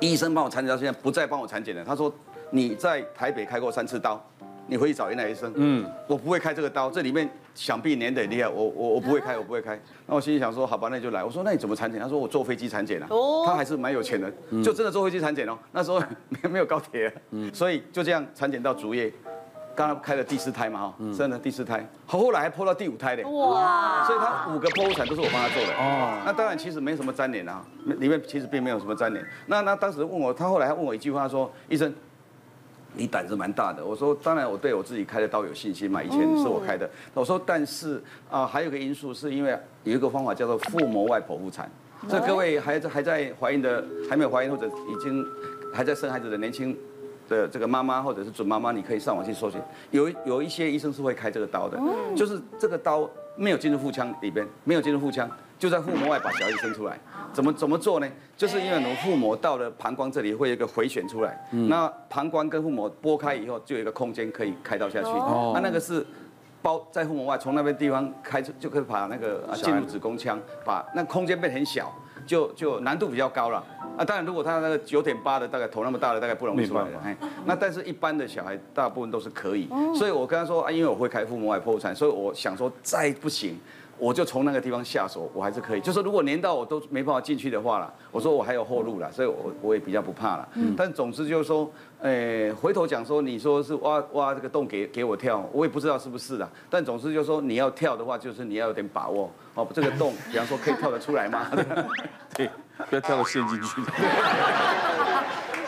[0.00, 1.84] 医生帮我产检到现在不再帮我产检了。
[1.84, 2.12] 他说，
[2.50, 4.22] 你在台北开过三次刀，
[4.66, 5.52] 你回去找原来医生。
[5.56, 9.80] 嗯，我不会开这个刀，这里面想必粘得厉害，我我 我不会开，我不会开。
[10.06, 11.24] 那我心里想说，好吧，那就来。
[11.24, 12.00] 我说，那你怎么产检？
[12.00, 13.06] 他说，我坐飞机产检了。
[13.10, 14.30] 哦，他还是蛮有钱的，
[14.62, 15.56] 就真的坐飞机产检哦。
[15.72, 17.12] 那时候没没有高铁，
[17.52, 19.12] 所以就这样产检到足月。
[19.76, 24.04] 刚刚开了第四胎嘛，哈，生了第四胎，后来还剖到第五胎的，哇！
[24.06, 26.18] 所以他五个剖腹产都是我帮他做的，哦。
[26.24, 29.24] 那当然其实没什么粘连啊，里面其实并没有什么粘连。
[29.46, 31.94] 那那当时问我，他后来还问我一句话说：“医生，
[32.94, 41.70] 你胆子蛮大的。”我说：“当然我对我自己开的刀有信心嘛，以前是我开的。”我说：“但是啊，还有个因素是因为有一个方法叫做腹膜外剖腹产。
[42.08, 45.22] 这各位还在还在怀孕的，还没有怀孕或者已经
[45.74, 46.74] 还在生孩子的年轻。”
[47.28, 49.60] 的这个妈妈或者是准妈妈，你可以上网去搜寻，
[49.90, 51.78] 有有一些医生是会开这个刀的，
[52.14, 56.98] 就是这个刀没有进入腹腔里边，没有进入腹腔，就在腹膜外把小孩子生出来。
[57.32, 58.08] 怎么怎么做呢？
[58.36, 65.08] 就是因为我们腹膜到了膀胱这里会有一个回旋出来，那膀胱跟腹膜拨开以后，就有一个空间可以开刀下去。
[65.52, 66.06] 那那个是
[66.62, 71.92] 包在腹膜外，从那边地方开出就可以把那个进入子宫腔，把那空间变很小。
[72.26, 73.64] 就就难度比较高了
[73.96, 74.04] 啊！
[74.04, 76.98] 当然，如果他那个九点八的，大概头那么大的，大概不容易出来的。
[77.04, 79.68] 哎，那但是一般的小孩，大部分都是可以。
[79.94, 83.58] 所以我跟他说啊，因为我会开腹膜外剖腹产，所以我想说再不行，
[83.98, 85.80] 我就从那个地方下手，我还是可以。
[85.80, 90.48] 就是如果连到我都没办法进去的话了，我说我还有后路了，所以我我也比较不怕了。
[90.76, 91.70] 但总之就是说，
[92.02, 96.48] 诶，回头讲说，你说是挖挖这个洞给给我跳，我也不知道是不是的。
[96.68, 99.30] 但总之就是说，你要跳的话，就是你要有点把握。
[99.54, 101.46] 哦，这个洞， 比方说可以跳得出来吗？
[102.34, 102.50] 对，
[102.90, 103.80] 不要跳到陷进去。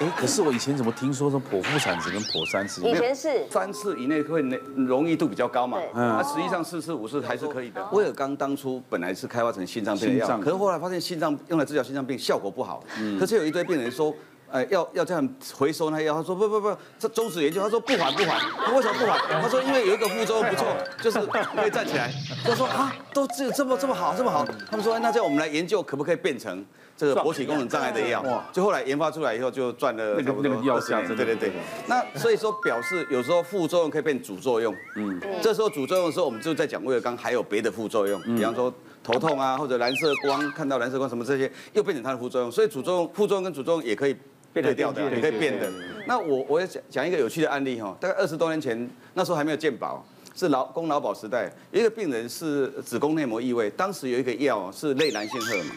[0.01, 2.83] 哎，可是我以前怎么听说说剖腹产只能剖三次？
[2.83, 4.41] 以前是三次以内会
[4.77, 5.79] 容易度比较高嘛？
[5.95, 7.85] 嗯，那实际上四次五次还是可以的。
[7.93, 12.83] 威尔刚当初本来是开发成心脏病的药，可是后来发现心脏用来治疗心脏病效果不好。
[13.01, 14.15] 嗯，可是有一堆病人说。
[14.51, 19.19] 呃，要要这样回收那药，他说不不不，这终止研究，他说不缓不缓，为什么不缓？
[19.43, 20.67] 他说因为有一个副作用不错，
[21.03, 22.11] 就是可以站起来。
[22.45, 26.65] 他说啊，都这这么这么好这么好，他们说那这样我们来研究可不可以变成
[26.97, 28.25] 这个勃起功能障碍的药？
[28.53, 31.53] 就后来研发出来以后就赚了那个那个药价，对对对。
[31.87, 38.73] 那所以说表示有时候副作用可以变主作用，嗯，这时候主作用的时候我们就在讲威而钢还有别的副作用，比方说。
[39.01, 44.15] 头痛啊，或者蓝色光看到蓝色光什么这些，又变成它的副作用，所以主作用、副作用跟主作用也可以
[44.53, 45.71] 变得掉的，你可以变的。
[46.07, 55.73] 那我我也讲讲一个有趣的案例哈，大概二十多年前，那时候还没有健保，是劳工劳保时代，有一个病人是子宫内膜异位，当时有一个药是类男性荷尔蒙，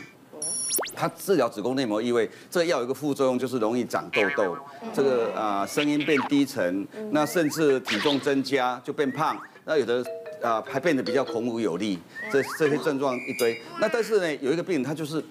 [0.96, 4.58] 它治疗子宫内膜异位，这个药有一个副作用就是容易长痘痘，
[4.94, 10.04] 这个啊声音变低沉，那甚至体重增加就变胖，那有的。
[10.42, 12.00] 啊，还变得比较孔武有力，
[12.32, 13.56] 这这些症状一堆。
[13.80, 15.24] 那但是呢，有一个病人他就是，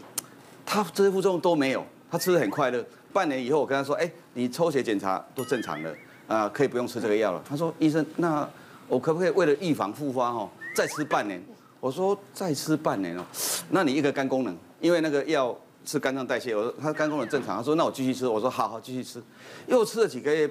[0.64, 2.78] 他这些副作用都没有，他吃的很快乐。
[3.12, 5.94] 半年以后我跟他说，哎，你抽血检查都正常了，
[6.26, 7.42] 啊，可以不用吃这个药了。
[7.48, 8.48] 他说，医生，那
[8.88, 11.42] 我可不可以为了预防复发哦，再吃半年？
[11.80, 13.24] 我说再吃半年哦，
[13.70, 19.22] 那你一个肝功能，因为那个药是肝脏代谢，我说他肝功能正常，他说那我继续吃，我说好好继续吃，
[19.66, 20.50] 又吃了几个月。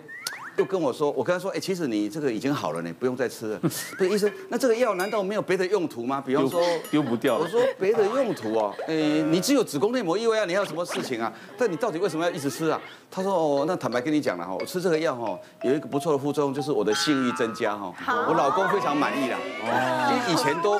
[0.59, 3.59] 又跟我说，我跟他说，哎，其实你这个已经好了呢，不用再吃了。
[3.59, 3.69] 不
[4.03, 6.21] 是医生，那这个药难道没有别的用途吗？
[6.23, 7.37] 比方说丢不掉。
[7.37, 8.93] 我说别的用途哦，哎，
[9.31, 11.31] 你只有子宫内膜异位啊，你还有什么事情啊？
[11.57, 12.79] 但你到底为什么要一直吃啊？
[13.09, 17.93] 他说哦，那坦白跟你讲了哈，我吃这个药哈，有一个不错的副作用，就是我的性欲增加哈，
[18.27, 19.39] 我老公非常满意啦，
[20.11, 20.77] 因为以前都。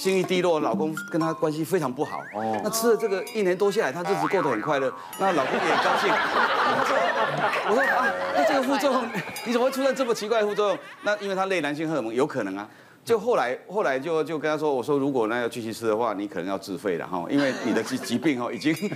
[0.00, 2.20] 性欲低落，老公跟他关系非常不好。
[2.34, 6.08] 哦，那吃了这个一年多下来，他日子过得很快乐，那老公也很高兴。
[7.68, 9.06] 我说啊，那这个副作用，
[9.44, 10.78] 你怎么会出现这么奇怪的副作用？
[11.02, 12.66] 那因为他类男性荷尔蒙，有可能啊。
[13.04, 18.86] 就后来，后来就就跟他说，我说如果那要继续吃的话，你可能要自费了哈，因为你的疾疾病哦已经， 我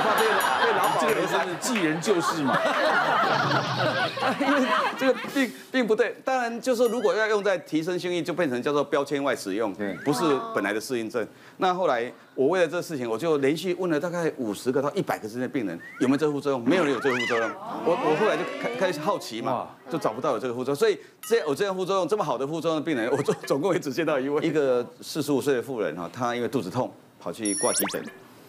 [0.00, 0.24] 怕被
[0.64, 2.56] 被老保这个人是济人救世嘛。
[4.40, 4.62] 因为
[4.96, 9.74] 这个并并不对，当然就是说如果要用在提升性欲，就变成叫做标签外使用，
[10.04, 10.22] 不是
[10.54, 11.26] 本来的适应症。
[11.62, 12.12] 那后来。
[12.34, 17.50] 我为了这个事情，我就连续问了大概五十个到一百个之间的病人有没有这个副作用，没有人有这个副作用。
[17.84, 20.74] 我我后来就开开始好奇嘛，就找不到有这个副作用。
[20.74, 24.40] 所以这有这样副作用这么好的副作用的病人，我总总共也只见到一位。
[24.48, 28.02] 一个四十五岁的妇人哈，她因为肚子痛跑去挂急诊，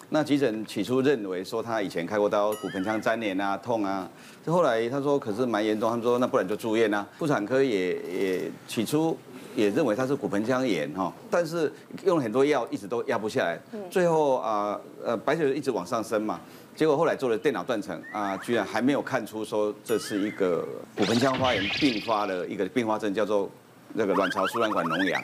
[0.08, 4.10] 那急诊起初认为说她以前开过刀，骨盆腔粘连啊痛啊，
[4.46, 7.06] 这后来她说可是蛮严重，他们说那不然就住院啊。
[7.20, 9.18] 妇产科也也起初。
[9.56, 11.72] 也认为他是骨盆腔炎哈，但是
[12.04, 13.60] 用了很多药，一直都压不下来。
[13.90, 16.40] 最后啊呃白血球一直往上升嘛，
[16.76, 23.50] 结果后来做了电脑断层啊，居然还没有看出说这是一个骨盆腔发炎并发的一个并发症，叫做
[23.94, 25.22] 那个卵巢输卵管脓疡。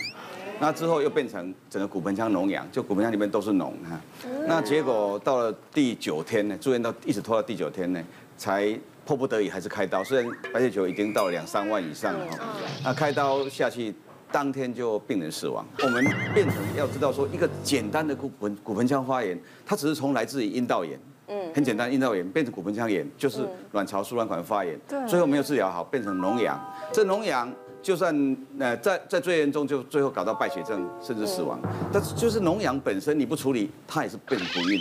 [0.61, 3.99] 那之后又变成整个骨盆腔脓疡，就骨盆腔里面都是脓哈。
[4.45, 8.03] 那结果到了第九天呢，住院到一直拖到第九天呢，
[8.37, 10.03] 才迫不得已还是开刀。
[10.03, 12.39] 虽然白血球已经到了两三万以上了哈，
[12.83, 13.95] 那开刀下去。
[14.31, 15.65] 当天就病人死亡。
[15.83, 26.59] 我们变成要知道说，一个简单的骨盆骨盆腔发炎，它只是从来自于阴道炎，嗯，很简单，阴道炎变成骨盆腔炎，就是卵巢输卵管发炎，对，最后没有治疗好，变成脓疡，
[26.91, 27.51] 这脓疡。
[27.81, 31.59] 就算呃在在最严重，就最后搞到败血症，甚至死亡。
[31.91, 34.79] 但是就是脓疡本身你不处理，它也是变成不孕。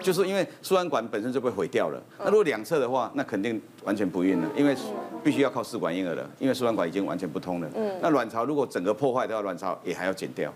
[0.00, 2.02] 就是因为输卵管本身就被毁掉了。
[2.18, 4.76] 那如果两侧的话，那肯定完全不孕了，因为
[5.22, 7.68] 必须要靠试管婴儿了，因为输卵管已经完全不通了。
[7.74, 10.52] 嗯那卵巢如果整个破坏的话，卵巢也还要剪掉。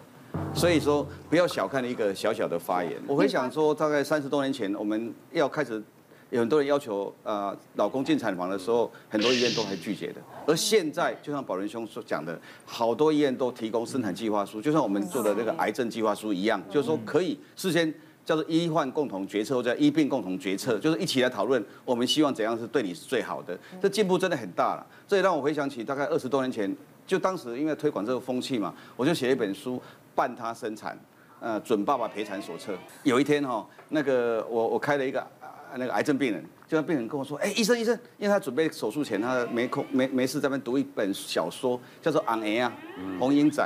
[0.55, 2.92] 所以说不要小看一个小小的发炎。
[3.07, 5.83] 我会想说，大概三十多年前我们要开始。
[6.31, 10.20] 有很多人要求，呃，老公进产房的时候，很多医院都还拒绝的。
[10.46, 17.92] 而现在，就像宝仁兄所讲的，好多医院都提供生产计划书，就像我们做的那个癌症计划书一样，就是说可以事先
[18.24, 23.59] 叫做医患共同决策，或者医病共同决策，就是一起来讨论，我们希望怎样是对你是最好的。
[23.82, 24.87] 这进步真的很大了。
[25.09, 26.74] 这也让我回想起大概二十多年前，
[27.06, 29.76] 就当时因为推广这个风气嘛，我就写了一本书
[30.14, 30.94] 《伴他生产》，
[31.40, 32.72] 呃，准爸爸陪产手册。
[33.02, 35.26] 有一天哈，那个我我开了一个。
[35.74, 42.72] 那个癌症病人，就那病人跟我说：“哎，医生医生，因为他准备手术前，他没空没没事在那边读一本小说，叫做《红婴啊
[43.18, 43.62] 红婴仔》，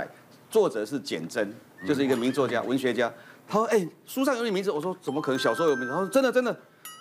[0.52, 1.54] 作者是简真，
[1.86, 3.12] 就是一个名作家、文学家。
[3.48, 4.70] 他说：哎，书上有你名字。
[4.70, 5.38] 我说：怎么可能？
[5.38, 5.90] 小说有名字？
[5.92, 6.56] 他说：真的真的，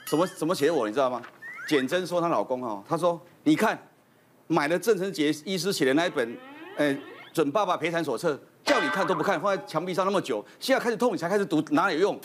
[0.10, 0.88] 怎么怎么写我？
[0.88, 1.22] 你知道吗？
[1.68, 3.80] 简真说她老公哦，他说：你看，
[4.48, 6.38] 买了郑成杰医师写的那一本，
[6.78, 6.98] 哎，
[7.34, 12.20] 准爸爸陪产手册。”叫你看都不看，放在墙壁上那么久，现在开始痛你才开始读，哪里有用？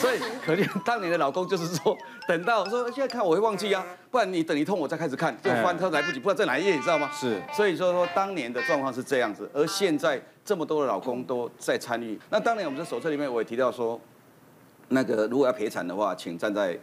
[0.00, 7.08] 所以可见当年的老公就是说，等到说现在看我会忘记啊， 不然你等一痛我再开始看，就翻他来不及，不知道在哪一页，你知道吗？
[7.12, 12.18] 是，所以说说当年的状况是这样子，而现在这么多的老公都在参与。
[12.30, 14.00] 那当年我们的手册里面我也提到说，
[14.88, 16.76] 那个如果要陪产的话，请站在。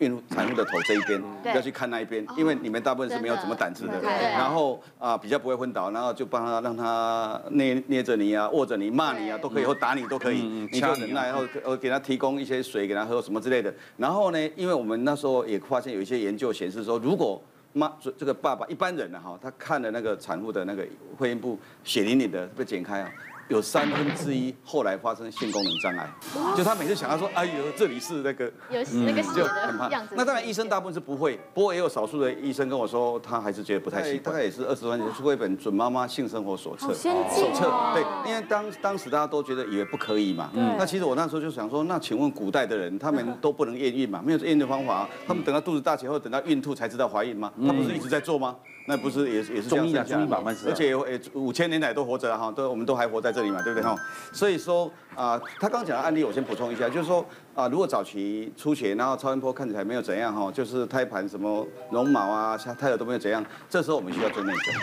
[0.00, 1.22] 孕妇产妇的头这一边，
[1.54, 10.40] 要去看那一边，因为你们大部分是没有什么胆子的，然后啊比较不会昏倒，然后就帮他让他捏捏着你啊，握着你骂你啊，都可以，或打你都可以，
[10.72, 13.72] 你就忍耐，然后呃给他提供一些水给他喝什么之类的。
[13.98, 17.40] 然后呢，因为我们那时候也发现有一些研究显示说，如果
[17.72, 20.84] 妈这个爸爸一般人呢哈，他看了那个产妇的那个
[21.16, 23.10] 会阴部血淋淋的被剪开啊。
[23.50, 26.08] 有三分之一后来发生性功能障碍，
[26.56, 30.14] 就他每次想到说，哎呦，这里是那个有那个血的样子。
[30.16, 34.22] 那当然医生大部分是不会，不过也有少数的医生跟我说，他还是觉得不太习惯。
[34.22, 40.48] 大概也是二十多年前出过一本《准妈妈性生活手册》，手册对，因为当当时大家都觉得以为不可以嘛。
[40.78, 44.22] 那其实我那时候就想说，那请问古代的人他们都不能验孕嘛？
[44.24, 47.52] 没有验孕的方法，他们等到肚子大起后，等到孕吐才知道怀孕吗？
[47.66, 48.54] 他不是一直在做吗？
[48.86, 53.94] 那不是也也是中医啊，中医把脉，而且诶五千年来都活着哈，都我们都还活在这里嘛，对不对哈？
[54.32, 64.74] 所以说啊，他刚讲的案例我先补充一下，就是说啊，如果早期出血，然后超音波看起来没有怎样哈，就是胎盘什么绒毛啊、胎儿都没有怎样，这时候我们需要做内诊。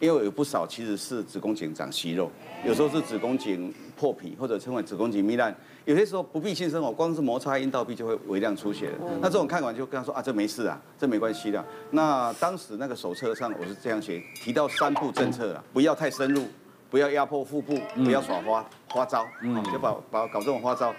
[0.00, 2.28] 因为有不少其实是子宫颈长息肉，
[2.66, 8.98] 有时候是子宫颈破皮或者称为子宫颈糜烂，有些时候不必性生哦，光是摩擦阴道壁就会微量出血了。
[9.20, 11.64] 那这种看完就跟他说啊，这没事啊，这没关系的。
[11.90, 16.46] 那当时那个手册上我是这样写，提到三步政策啊，不要太深入，
[16.88, 20.94] 不要压迫腹部，不要耍花花招，嗯，就把把搞这种花招。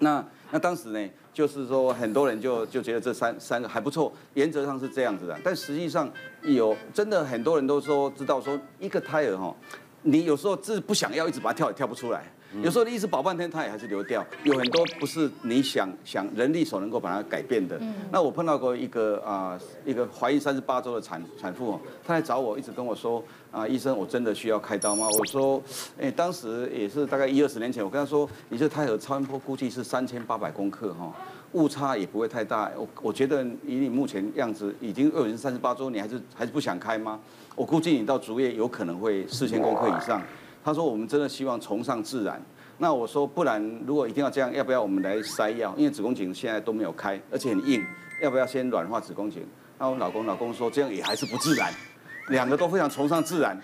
[0.00, 6.10] 那那当时呢，就是说很多人就就觉得这三三个还不错，原则上是这样子的，但实际上
[6.42, 9.54] 有真的很多人都说知道说一个胎儿哈，
[10.02, 12.24] 你有时候是不想要一直把它跳也跳不出来。
[12.62, 14.24] 有时候你一直保半天，它也还是流掉。
[14.44, 17.80] 有很多不是你想想人力所能够把它改变的。
[18.12, 25.06] 那我碰到过一个啊，一个怀孕三十八周的产产妇哦，她来找我，一直跟我说啊，医生，我真的需要开刀吗？
[25.18, 25.62] 我说，
[25.98, 31.12] 哎，当时也是大概一二十年前，我跟她说，你这胎儿超音波估计是三千八百公克哈，
[31.52, 32.70] 误差也不会太大。
[32.76, 37.18] 我我觉得以你目前样子，已经二十三十八周，你还是还是不想开吗？
[37.56, 40.22] 我估计你到足月有可能会四千公克以上。
[40.64, 42.42] 他说：“我们真的希望崇尚自然。”
[42.78, 45.74] 那我说：“不然，如果一定要这样，要不要我们来塞药？
[45.76, 47.84] 因为子宫颈现在都没有开，而且很硬，
[48.22, 49.46] 要不要先软化子宫颈？”
[49.78, 51.70] 那我老公老公说：“这样也还是不自然。”
[52.30, 53.60] 两个都非常崇尚自然，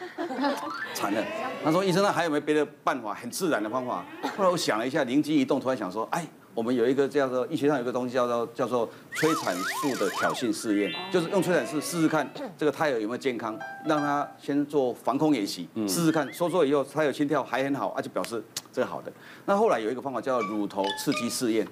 [0.92, 1.24] 惨了。
[1.64, 4.05] 他说：“医生，那还有没有别的办法，很自然的方法？”
[4.36, 12.28] 后来我想了一下，灵机一动，突然想说：“哎。”我们有一个叫做医学上有一个东西叫做叫做催产素的挑衅试验，就是用催产素试试看
[12.59, 18.42] 这个胎儿有没有健康，让他先做防空演习，试试看，收缩以后胎儿心跳还很好，啊就表示
[18.72, 19.12] 这个好的。
[19.46, 21.66] 那后来有一个方法叫乳头刺激试验，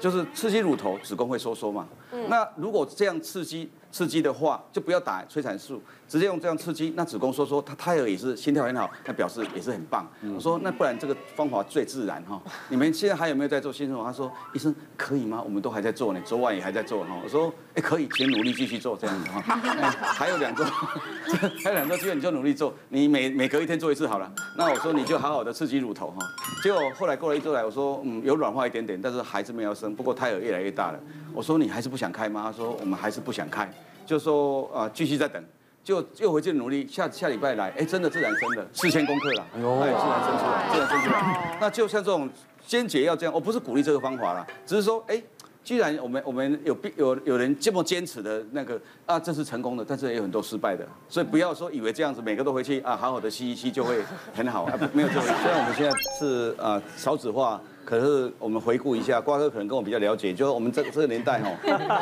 [0.00, 1.86] 就是刺激乳头，子宫会收缩嘛。
[2.28, 3.70] 那如果这样刺激。
[3.94, 6.92] 刺激的话，就不要打催产素，直接用这样刺激。
[6.96, 10.04] 那子宫收缩，他胎儿也是心跳很好，那表示也是很棒。
[10.34, 12.42] 我说那不然这个方法最自然哈。
[12.68, 14.02] 你们现在还有没有在做新生活？
[14.02, 15.40] 他说医生可以吗？
[15.44, 17.10] 我们都还在做呢，昨晚也还在做哈。
[17.22, 19.40] 我说哎可以，请努力继续做这样子哈。
[20.18, 20.64] 还有两周，
[21.62, 24.28] 还有两周机会你就努力做，你每每隔一天做一次好了。
[24.58, 26.18] 那我说你就好好的刺激乳头哈。
[26.64, 30.98] 结果后来过了一周来，我说嗯有软化一点点，但是孩子没有生，不过胎儿越来越大了。
[31.34, 32.44] 我说你还是不想开吗？
[32.44, 33.68] 他说我们还是不想开。
[34.06, 35.42] 就说啊，继续再等，
[35.82, 36.86] 就又回去努力。
[36.86, 41.58] 下下礼拜来，哎，真的自然生的四千公克了，哎呦，自然生出来，自然生出来。
[41.58, 42.28] 那就像这种
[42.66, 45.22] 坚决要这样，我不是鼓励这个方法了，只是说，哎，
[45.62, 54.04] 既然我们我们有有有人这么坚持的那个啊，这是成功的，但是也有很多失败的，所以不要说以为这样子每个都回去啊，好好的吸一吸就会
[54.34, 55.22] 很好啊，没有这个。
[55.42, 57.58] 虽然我们现在是啊少子化。
[57.84, 61.50] 可是我们回顾一下，瓜哥可能跟我比较了解，就是我们这这个年代哈，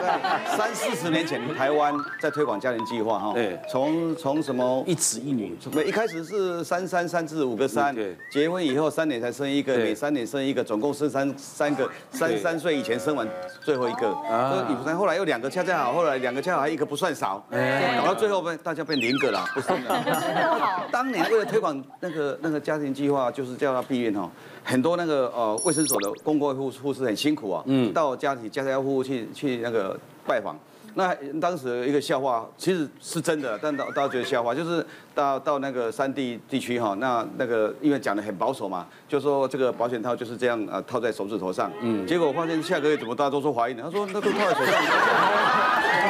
[0.57, 4.85] 三四十年前，台湾在推广家庭计划哈，对，从从什么？
[4.87, 13.27] 一子一女，没一开始是三三三至五个三，对，结婚以后三年才生一个，每三年生一个，总共生三三个，三三岁以前生完
[13.63, 20.87] 最后一个，啊，以后来又两个恰恰好，后来两个恰好还一个不算少，搞到最后被大家变零个了，不算了。
[20.91, 24.31] 当年为了推广那个那个家庭计划，就是叫他避孕哈。
[24.65, 30.57] 很多那个呃卫生所的公共护护士很辛苦啊，嗯，到家里家家户户去去那个拜访。
[30.95, 34.85] 那当时一个笑话，其实是真的，但大大家觉得笑话，就是
[35.15, 43.85] 到到那个山地地区哈，那那个因为讲的很保守嘛，就说这个保险套就是这样啊套在手指头上，嗯，结果我发现下个月怎么大家都说怀孕了？
[43.85, 44.75] 他说那都套在手上，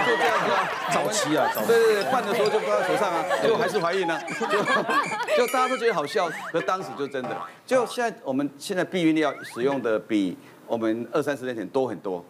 [0.07, 1.37] 就这样子啊，早期。
[1.37, 4.20] 啊，对对对，办的时候就放在手上啊，结果还是怀孕了，
[4.51, 12.24] 就就大家都觉得好笑，可当时就真的，就现在我们现在避孕药使用的比我们二三十年前多很多。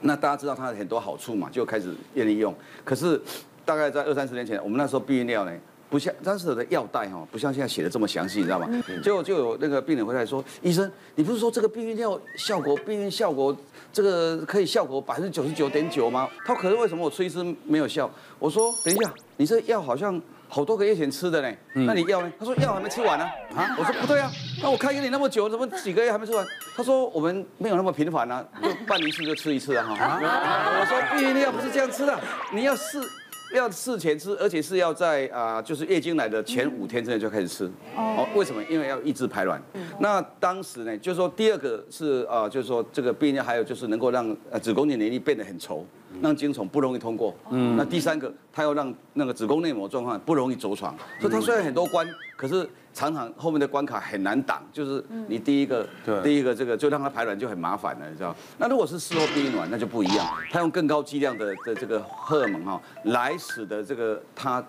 [0.00, 2.54] 那大家知道它有很多好处嘛，就开始愿意用。
[2.84, 3.20] 可是
[3.64, 5.52] 大概在二三十年前，我们那时候避孕药呢，
[5.90, 8.68] 不像当时的药袋哈，不像现在写的这么详细，你知道吗？
[9.02, 13.56] 结果就有那个病人回来说，医生，你不是说这个避孕药效果，避孕效果
[13.92, 16.28] 这个可以效果百分之九十九点九吗？
[16.46, 18.10] 他可是为什么我吃一次没有效？
[18.38, 20.20] 我说等一下，你这药好像。
[20.48, 22.32] 好多个月前吃的呢，那你药呢？
[22.38, 23.24] 他说药还没吃完呢。
[23.54, 24.30] 啊，我说不对啊，
[24.62, 26.46] 那我开给你那么久，怎么几个月还没吃完？
[26.76, 29.84] 他说我们没有那么频繁啊，就半年一次就吃一次啊。
[29.84, 32.18] 哈，我说避孕药不是这样吃的，
[32.52, 33.00] 你要事
[33.54, 37.70] 要事前吃，而且是要在啊，就是月经来的前五天之内就开始吃。
[37.96, 38.62] 哦，为什么？
[38.68, 39.60] 因为要抑制排卵。
[40.00, 45.82] 那当时呢，就是说第二个是啊，就是说这个避孕药还有就是能够让呃子宫颈黏液变得很稠。
[46.22, 47.36] 让精虫不容易通过。
[47.50, 50.96] 嗯，那第三个，它要让那个子宫内膜状况不容易着床。
[51.20, 52.68] 所以它虽然很多关，可是
[52.98, 54.60] 常常后面的关卡很难挡。
[54.72, 58.34] 就是你第一个，对，第一个这个就让它排卵就很麻烦了，你知道？
[58.58, 60.26] 那如果是事后避孕卵，那就不一样。
[60.50, 64.64] 它用更高剂量的的这个荷尔蒙哈，来使得这个它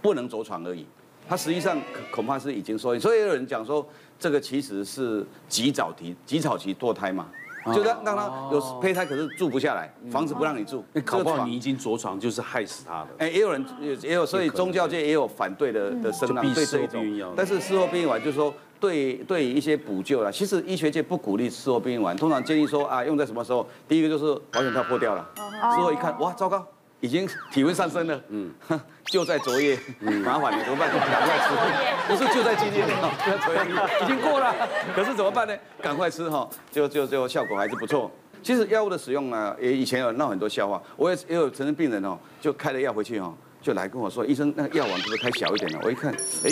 [0.00, 0.86] 不能着床而已。
[1.28, 1.76] 它实际上
[2.12, 3.84] 恐怕是已经说，所以有人讲说，
[4.20, 7.26] 这个其实是极早提、极早期堕胎嘛。
[7.72, 13.08] 就让让他有胚胎，可是住不下来，房子不让你住，搞不好你已经着床就是害死他了。
[13.18, 16.86] 哎，也有人也也有，所以宗教界也有反对的的声浪，对这一
[17.18, 17.32] 种。
[17.36, 23.66] 但是事后避孕丸就是说，对对一些补救了，其实医学界不鼓励事后避孕丸，通常建议说啊，用在什么时候？
[23.88, 26.66] 第一个就是保险套破掉了，事后一看，哇，糟糕。
[27.04, 28.50] 已经体温上升了，嗯，
[29.12, 29.78] 就在昨夜，
[30.24, 30.88] 麻烦你，怎么办？
[30.90, 33.60] 赶快吃，不是就在今天哈，就在昨夜
[34.02, 34.54] 已经过了，
[34.96, 35.54] 可是怎么办呢？
[35.82, 38.10] 赶快吃哈，就就就效果还是不错。
[38.42, 45.80] 其实药物的使用呢，也以前有闹很多笑话，我也也有曾经病人哦，就开了药回去哦，就来跟我说，医生那个药丸是不是开小一点了？
[45.82, 46.10] 我一看，
[46.42, 46.50] 哎，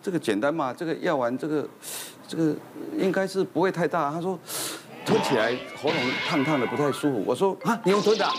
[0.00, 1.68] 这个简单嘛，这个药丸这个
[2.28, 2.54] 这个
[2.96, 4.12] 应该是不会太大。
[4.12, 4.38] 他说。
[5.08, 5.96] 吞起来喉咙
[6.28, 8.34] 烫烫的不太舒服，我说啊，你用吞的啊？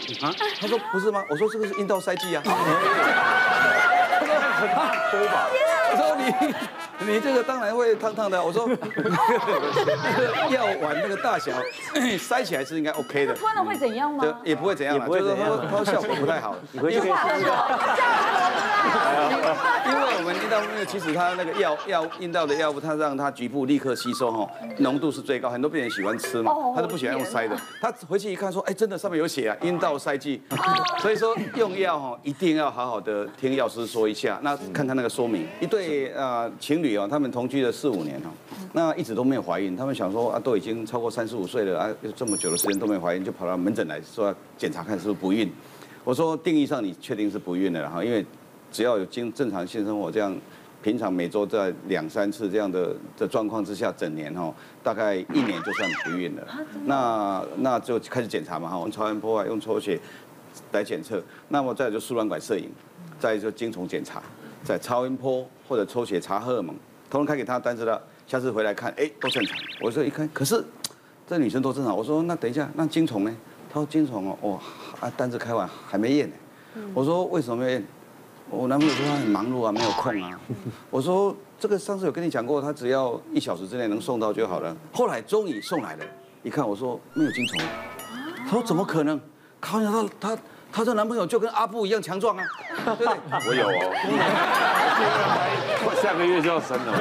[0.62, 1.24] 他说不是吗？
[1.28, 2.44] 我说这个是阴道塞剂啊。
[2.46, 5.50] 他说很怕多吧？
[5.92, 6.54] 我说你。
[7.08, 8.44] 你这个当然会烫烫的。
[8.44, 11.52] 我说，那个药丸那个大小
[12.20, 13.34] 塞起来是应该 OK 的。
[13.34, 14.40] 吞了会怎样吗？
[14.44, 16.56] 也不会怎样，就是说它效果不太好。
[16.72, 17.66] 你回去可以试一下。
[19.86, 25.50] 因为我们阴道那个其实它那个药药阴道的药物，它让它局部立刻吸收哈，浓度是最高。
[25.50, 27.56] 很多病人喜欢吃嘛，他都不喜欢用塞的。
[27.82, 30.42] 他回去一看说，哎，真的上面有写啊，阴道塞剂。
[31.00, 35.48] 所以说用药哈，一定要好好的听药师说一下，那看看那个说明。
[35.62, 36.89] 一对呃情侣。
[37.10, 38.30] 他们同居了四五年哈，
[38.74, 39.76] 那一直都没有怀孕。
[39.76, 45.52] 他们想说啊，都已经超过三十五岁了啊，这么久的时间都没有怀孕，就跑到门诊来说要检查看是不是不孕。
[46.04, 48.26] 我说定义上你确定是不孕的哈，因为
[48.72, 50.36] 只要有经正常性生活这样，
[50.82, 56.48] 平常每周在两三次这样的的状况之下，整年哈，大概一年就算不孕了。
[56.86, 60.00] 那那就开始检查嘛哈，我们超音波啊，用抽血
[60.72, 61.22] 来检测。
[61.50, 62.70] 那么再就输卵管摄影，
[63.20, 64.24] 再就精虫检查。
[64.64, 66.76] 在超音波或者抽血查荷尔蒙，
[67.10, 69.58] 通通开给他，但是呢，下次回来看，哎，都正常。
[69.82, 70.64] 我说一看，可是
[71.28, 71.96] 这女生都正常。
[71.96, 73.36] 我说那等一下，那精虫呢？
[73.72, 74.60] 他说精虫哦，哇，
[75.08, 76.36] 啊，单子开完还没验呢。
[76.94, 77.86] 我说为什么没验？
[78.50, 80.40] 我男朋友说他很忙碌啊，没有空啊。
[80.90, 84.76] 我说这个上次有跟你讲过，他只要一小时之内能送到就好了。
[84.92, 86.06] 后来终于送来了，
[86.44, 87.60] 一看我说没有精虫。
[88.46, 89.20] 他说怎么可能？
[89.62, 90.42] 开玩笑，他他。
[90.72, 92.44] 她说男朋友就跟阿布一样强壮啊，
[92.98, 93.08] 对，
[93.48, 93.92] 我有哦，
[95.86, 96.94] 我 下个月就要生了，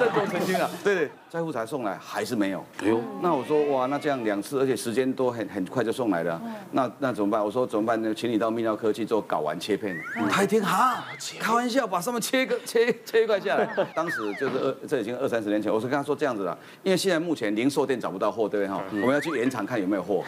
[0.00, 1.10] 这多成心啊， 对对。
[1.30, 6.42] 在乎才送来还是没有，哎呦，那我说哇，那这样两次，而且时间都很很快就送来了，
[6.72, 7.40] 那那怎么办？
[7.40, 8.12] 我说怎么办呢？
[8.12, 9.96] 请你到泌尿科去做睾丸切片。
[10.28, 11.04] 他一听哈，
[11.38, 13.64] 开玩笑，把上面切个 切切一块下来。
[13.94, 18.82] 当时就是二，这已经二三十年前，我是跟他说这样子的，因为现在目前零售店找不到货，对不对哈？
[18.90, 20.24] 我们要去原厂看有没有货，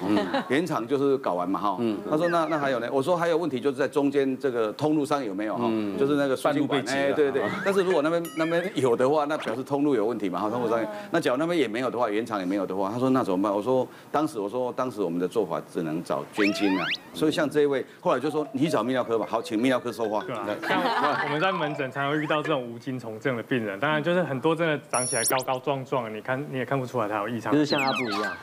[0.47, 1.79] 原厂就是睾丸嘛哈。
[2.09, 2.89] 他说那那还有呢？
[2.93, 5.69] 我说还有问题就是在中间这个通路上有没有哈？
[5.99, 7.43] 就是那个输精管，哎对对。
[7.65, 10.79] 但是如果那边那边有的话，那表示通路有问题嘛哈，通路上。
[11.11, 13.53] 那假如那边也没有的话，原厂也没有的话，他说那怎么办？
[13.53, 16.87] 我说当时我说当时我们的做法只能找捐精啊。
[17.15, 19.27] 所以像这一位后来就说你去找泌尿科吧。
[19.29, 20.23] 好，请泌尿科说话。
[20.25, 20.81] 对啊，像
[21.25, 28.33] 我们在门诊常会遇到这种无精虫症的病人，当然就是很多真的长起来高高壮壮，你看你也看不出来他有异常，就是像阿布一样。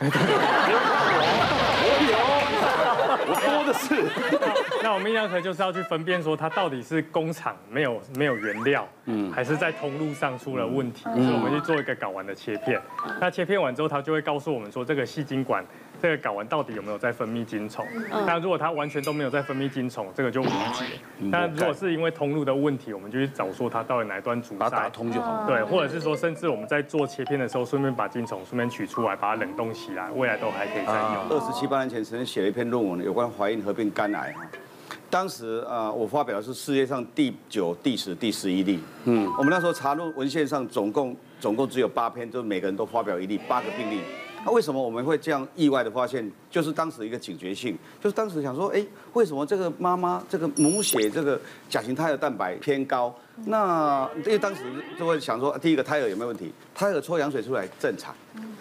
[1.82, 2.16] 我有，
[3.26, 3.86] 我多的是。
[4.90, 12.82] 那我们泌尿科就是要去分辨说它到底是工厂没有没有原料，嗯，还是在通路上出了问题，所以我们去做一个睾丸的切片。
[13.20, 15.64] 那切片完之后，它就会告诉我们说这个细精管
[16.02, 17.86] 这个睾丸到底有没有在分泌精虫。
[18.26, 20.84] 那如果它完全都没有在分泌精虫，这个就无解。
[21.20, 25.46] 那如果是因为通路的问题，我们就去找说它到底哪一段阻塞，打通就好。
[25.46, 31.28] 对，或者是说甚至我们在做切片的时候，顺便把精虫顺便取出来，把它冷冻起来，未来都还可以再用。
[31.30, 34.34] 二十七八年前曾经写了一篇论文，有关怀孕合并肝癌。
[35.10, 38.78] 当时啊，我发表的是世界上第九、第十、第十一例。
[39.04, 44.00] 嗯，我们那时候查录文献上总共总共只有八篇，就是每个人都发表一例，八个病例。
[44.42, 46.30] 那为什么我们会这样意外的发现？
[46.48, 48.82] 就是当时一个警觉性，就是当时想说，哎，
[49.12, 51.38] 为什么这个妈妈这个母血这个
[51.68, 53.14] 甲型胎儿蛋白偏高？
[53.44, 54.62] 那因为当时
[54.98, 56.52] 就会想说，第一个胎儿有没有问题？
[56.74, 58.14] 胎儿抽羊水出来正常。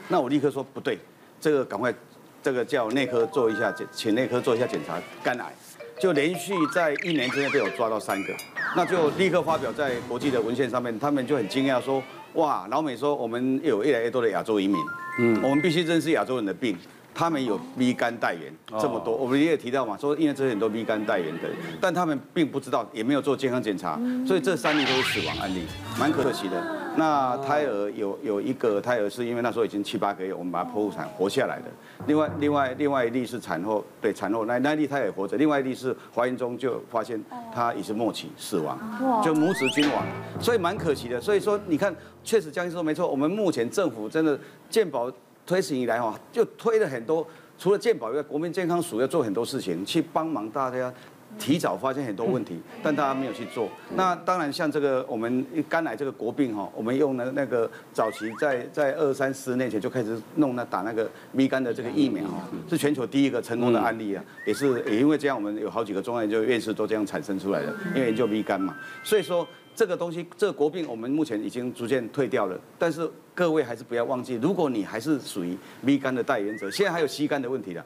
[0.08, 0.98] 那我立刻说不对，
[1.40, 1.94] 这个赶快
[2.42, 5.54] 这个叫内科做一下检，请内科做一下检查，肝癌。
[6.00, 8.34] 就连续在一年之内被我抓到三个，
[8.76, 12.02] 那就立刻发表在国际的文献上面，他们就很惊讶说，
[12.36, 14.78] 哇，老美说我们有越来越多的亚洲移民，
[15.20, 16.78] 嗯，我们必须认识亚洲人的病。
[17.12, 21.50] 他们有 B 肝代言这么多，我们也有提到嘛，说因为这些很多 B 肝代言的，
[21.82, 25.64] 但他们并不知道，也没有做健康检查，所以这三例都是死亡案例，
[26.00, 26.79] 蛮可惜的。
[27.00, 31.66] 那胎儿有有一个胎儿是因为那时候已经七八个月，我们把它剖腹产活下来的。
[32.06, 37.24] 另外另外另外一例是产后，对产后那那一例胎儿也活着，另外一例是怀孕中就发现
[37.54, 38.78] 他已是末期死亡，
[39.24, 40.06] 就母子均亡，
[40.42, 41.22] 所以蛮可惜的。
[41.22, 44.38] 所以说你看，确实江医生说没错，我们目前政府真的
[44.70, 45.10] 健保。
[45.46, 47.26] 推行以来哈，就推了很多，
[47.58, 50.94] 除了健保以外，国民健康署要做很多事情，去帮忙大家。
[51.38, 53.70] 提早发现很多问题，但大家没有去做。
[53.96, 62.24] 那当然，像这个我们肝癌这个国病哈，我们用了那个早期在在二三十年前就开始弄那打那个 V 肝的这个疫苗，
[62.70, 64.24] 是全球第一个成功的案例啊。
[64.46, 68.76] 也是也因为这样，我们有好几个中外研究院士都这样产生出来的，因为研究 V 肝嘛。
[69.04, 69.48] 所以说。
[69.80, 77.86] 这个东西，这个国病我们目前已经逐渐退掉了，但是各位还是不要忘记，如果你还是属于 B 肝的代言者，现在还有 C 肝的问题了，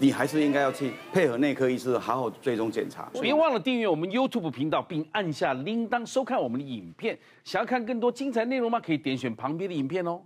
[0.00, 3.08] 你还是应该要去配合内科医师好好追踪检查。
[3.22, 7.16] 别忘了订阅我们 YouTube 频道，并按下铃铛收看我们的影片。
[7.44, 8.80] 想要看更多精彩内容吗？
[8.80, 10.20] 可以点选旁边的影片哦。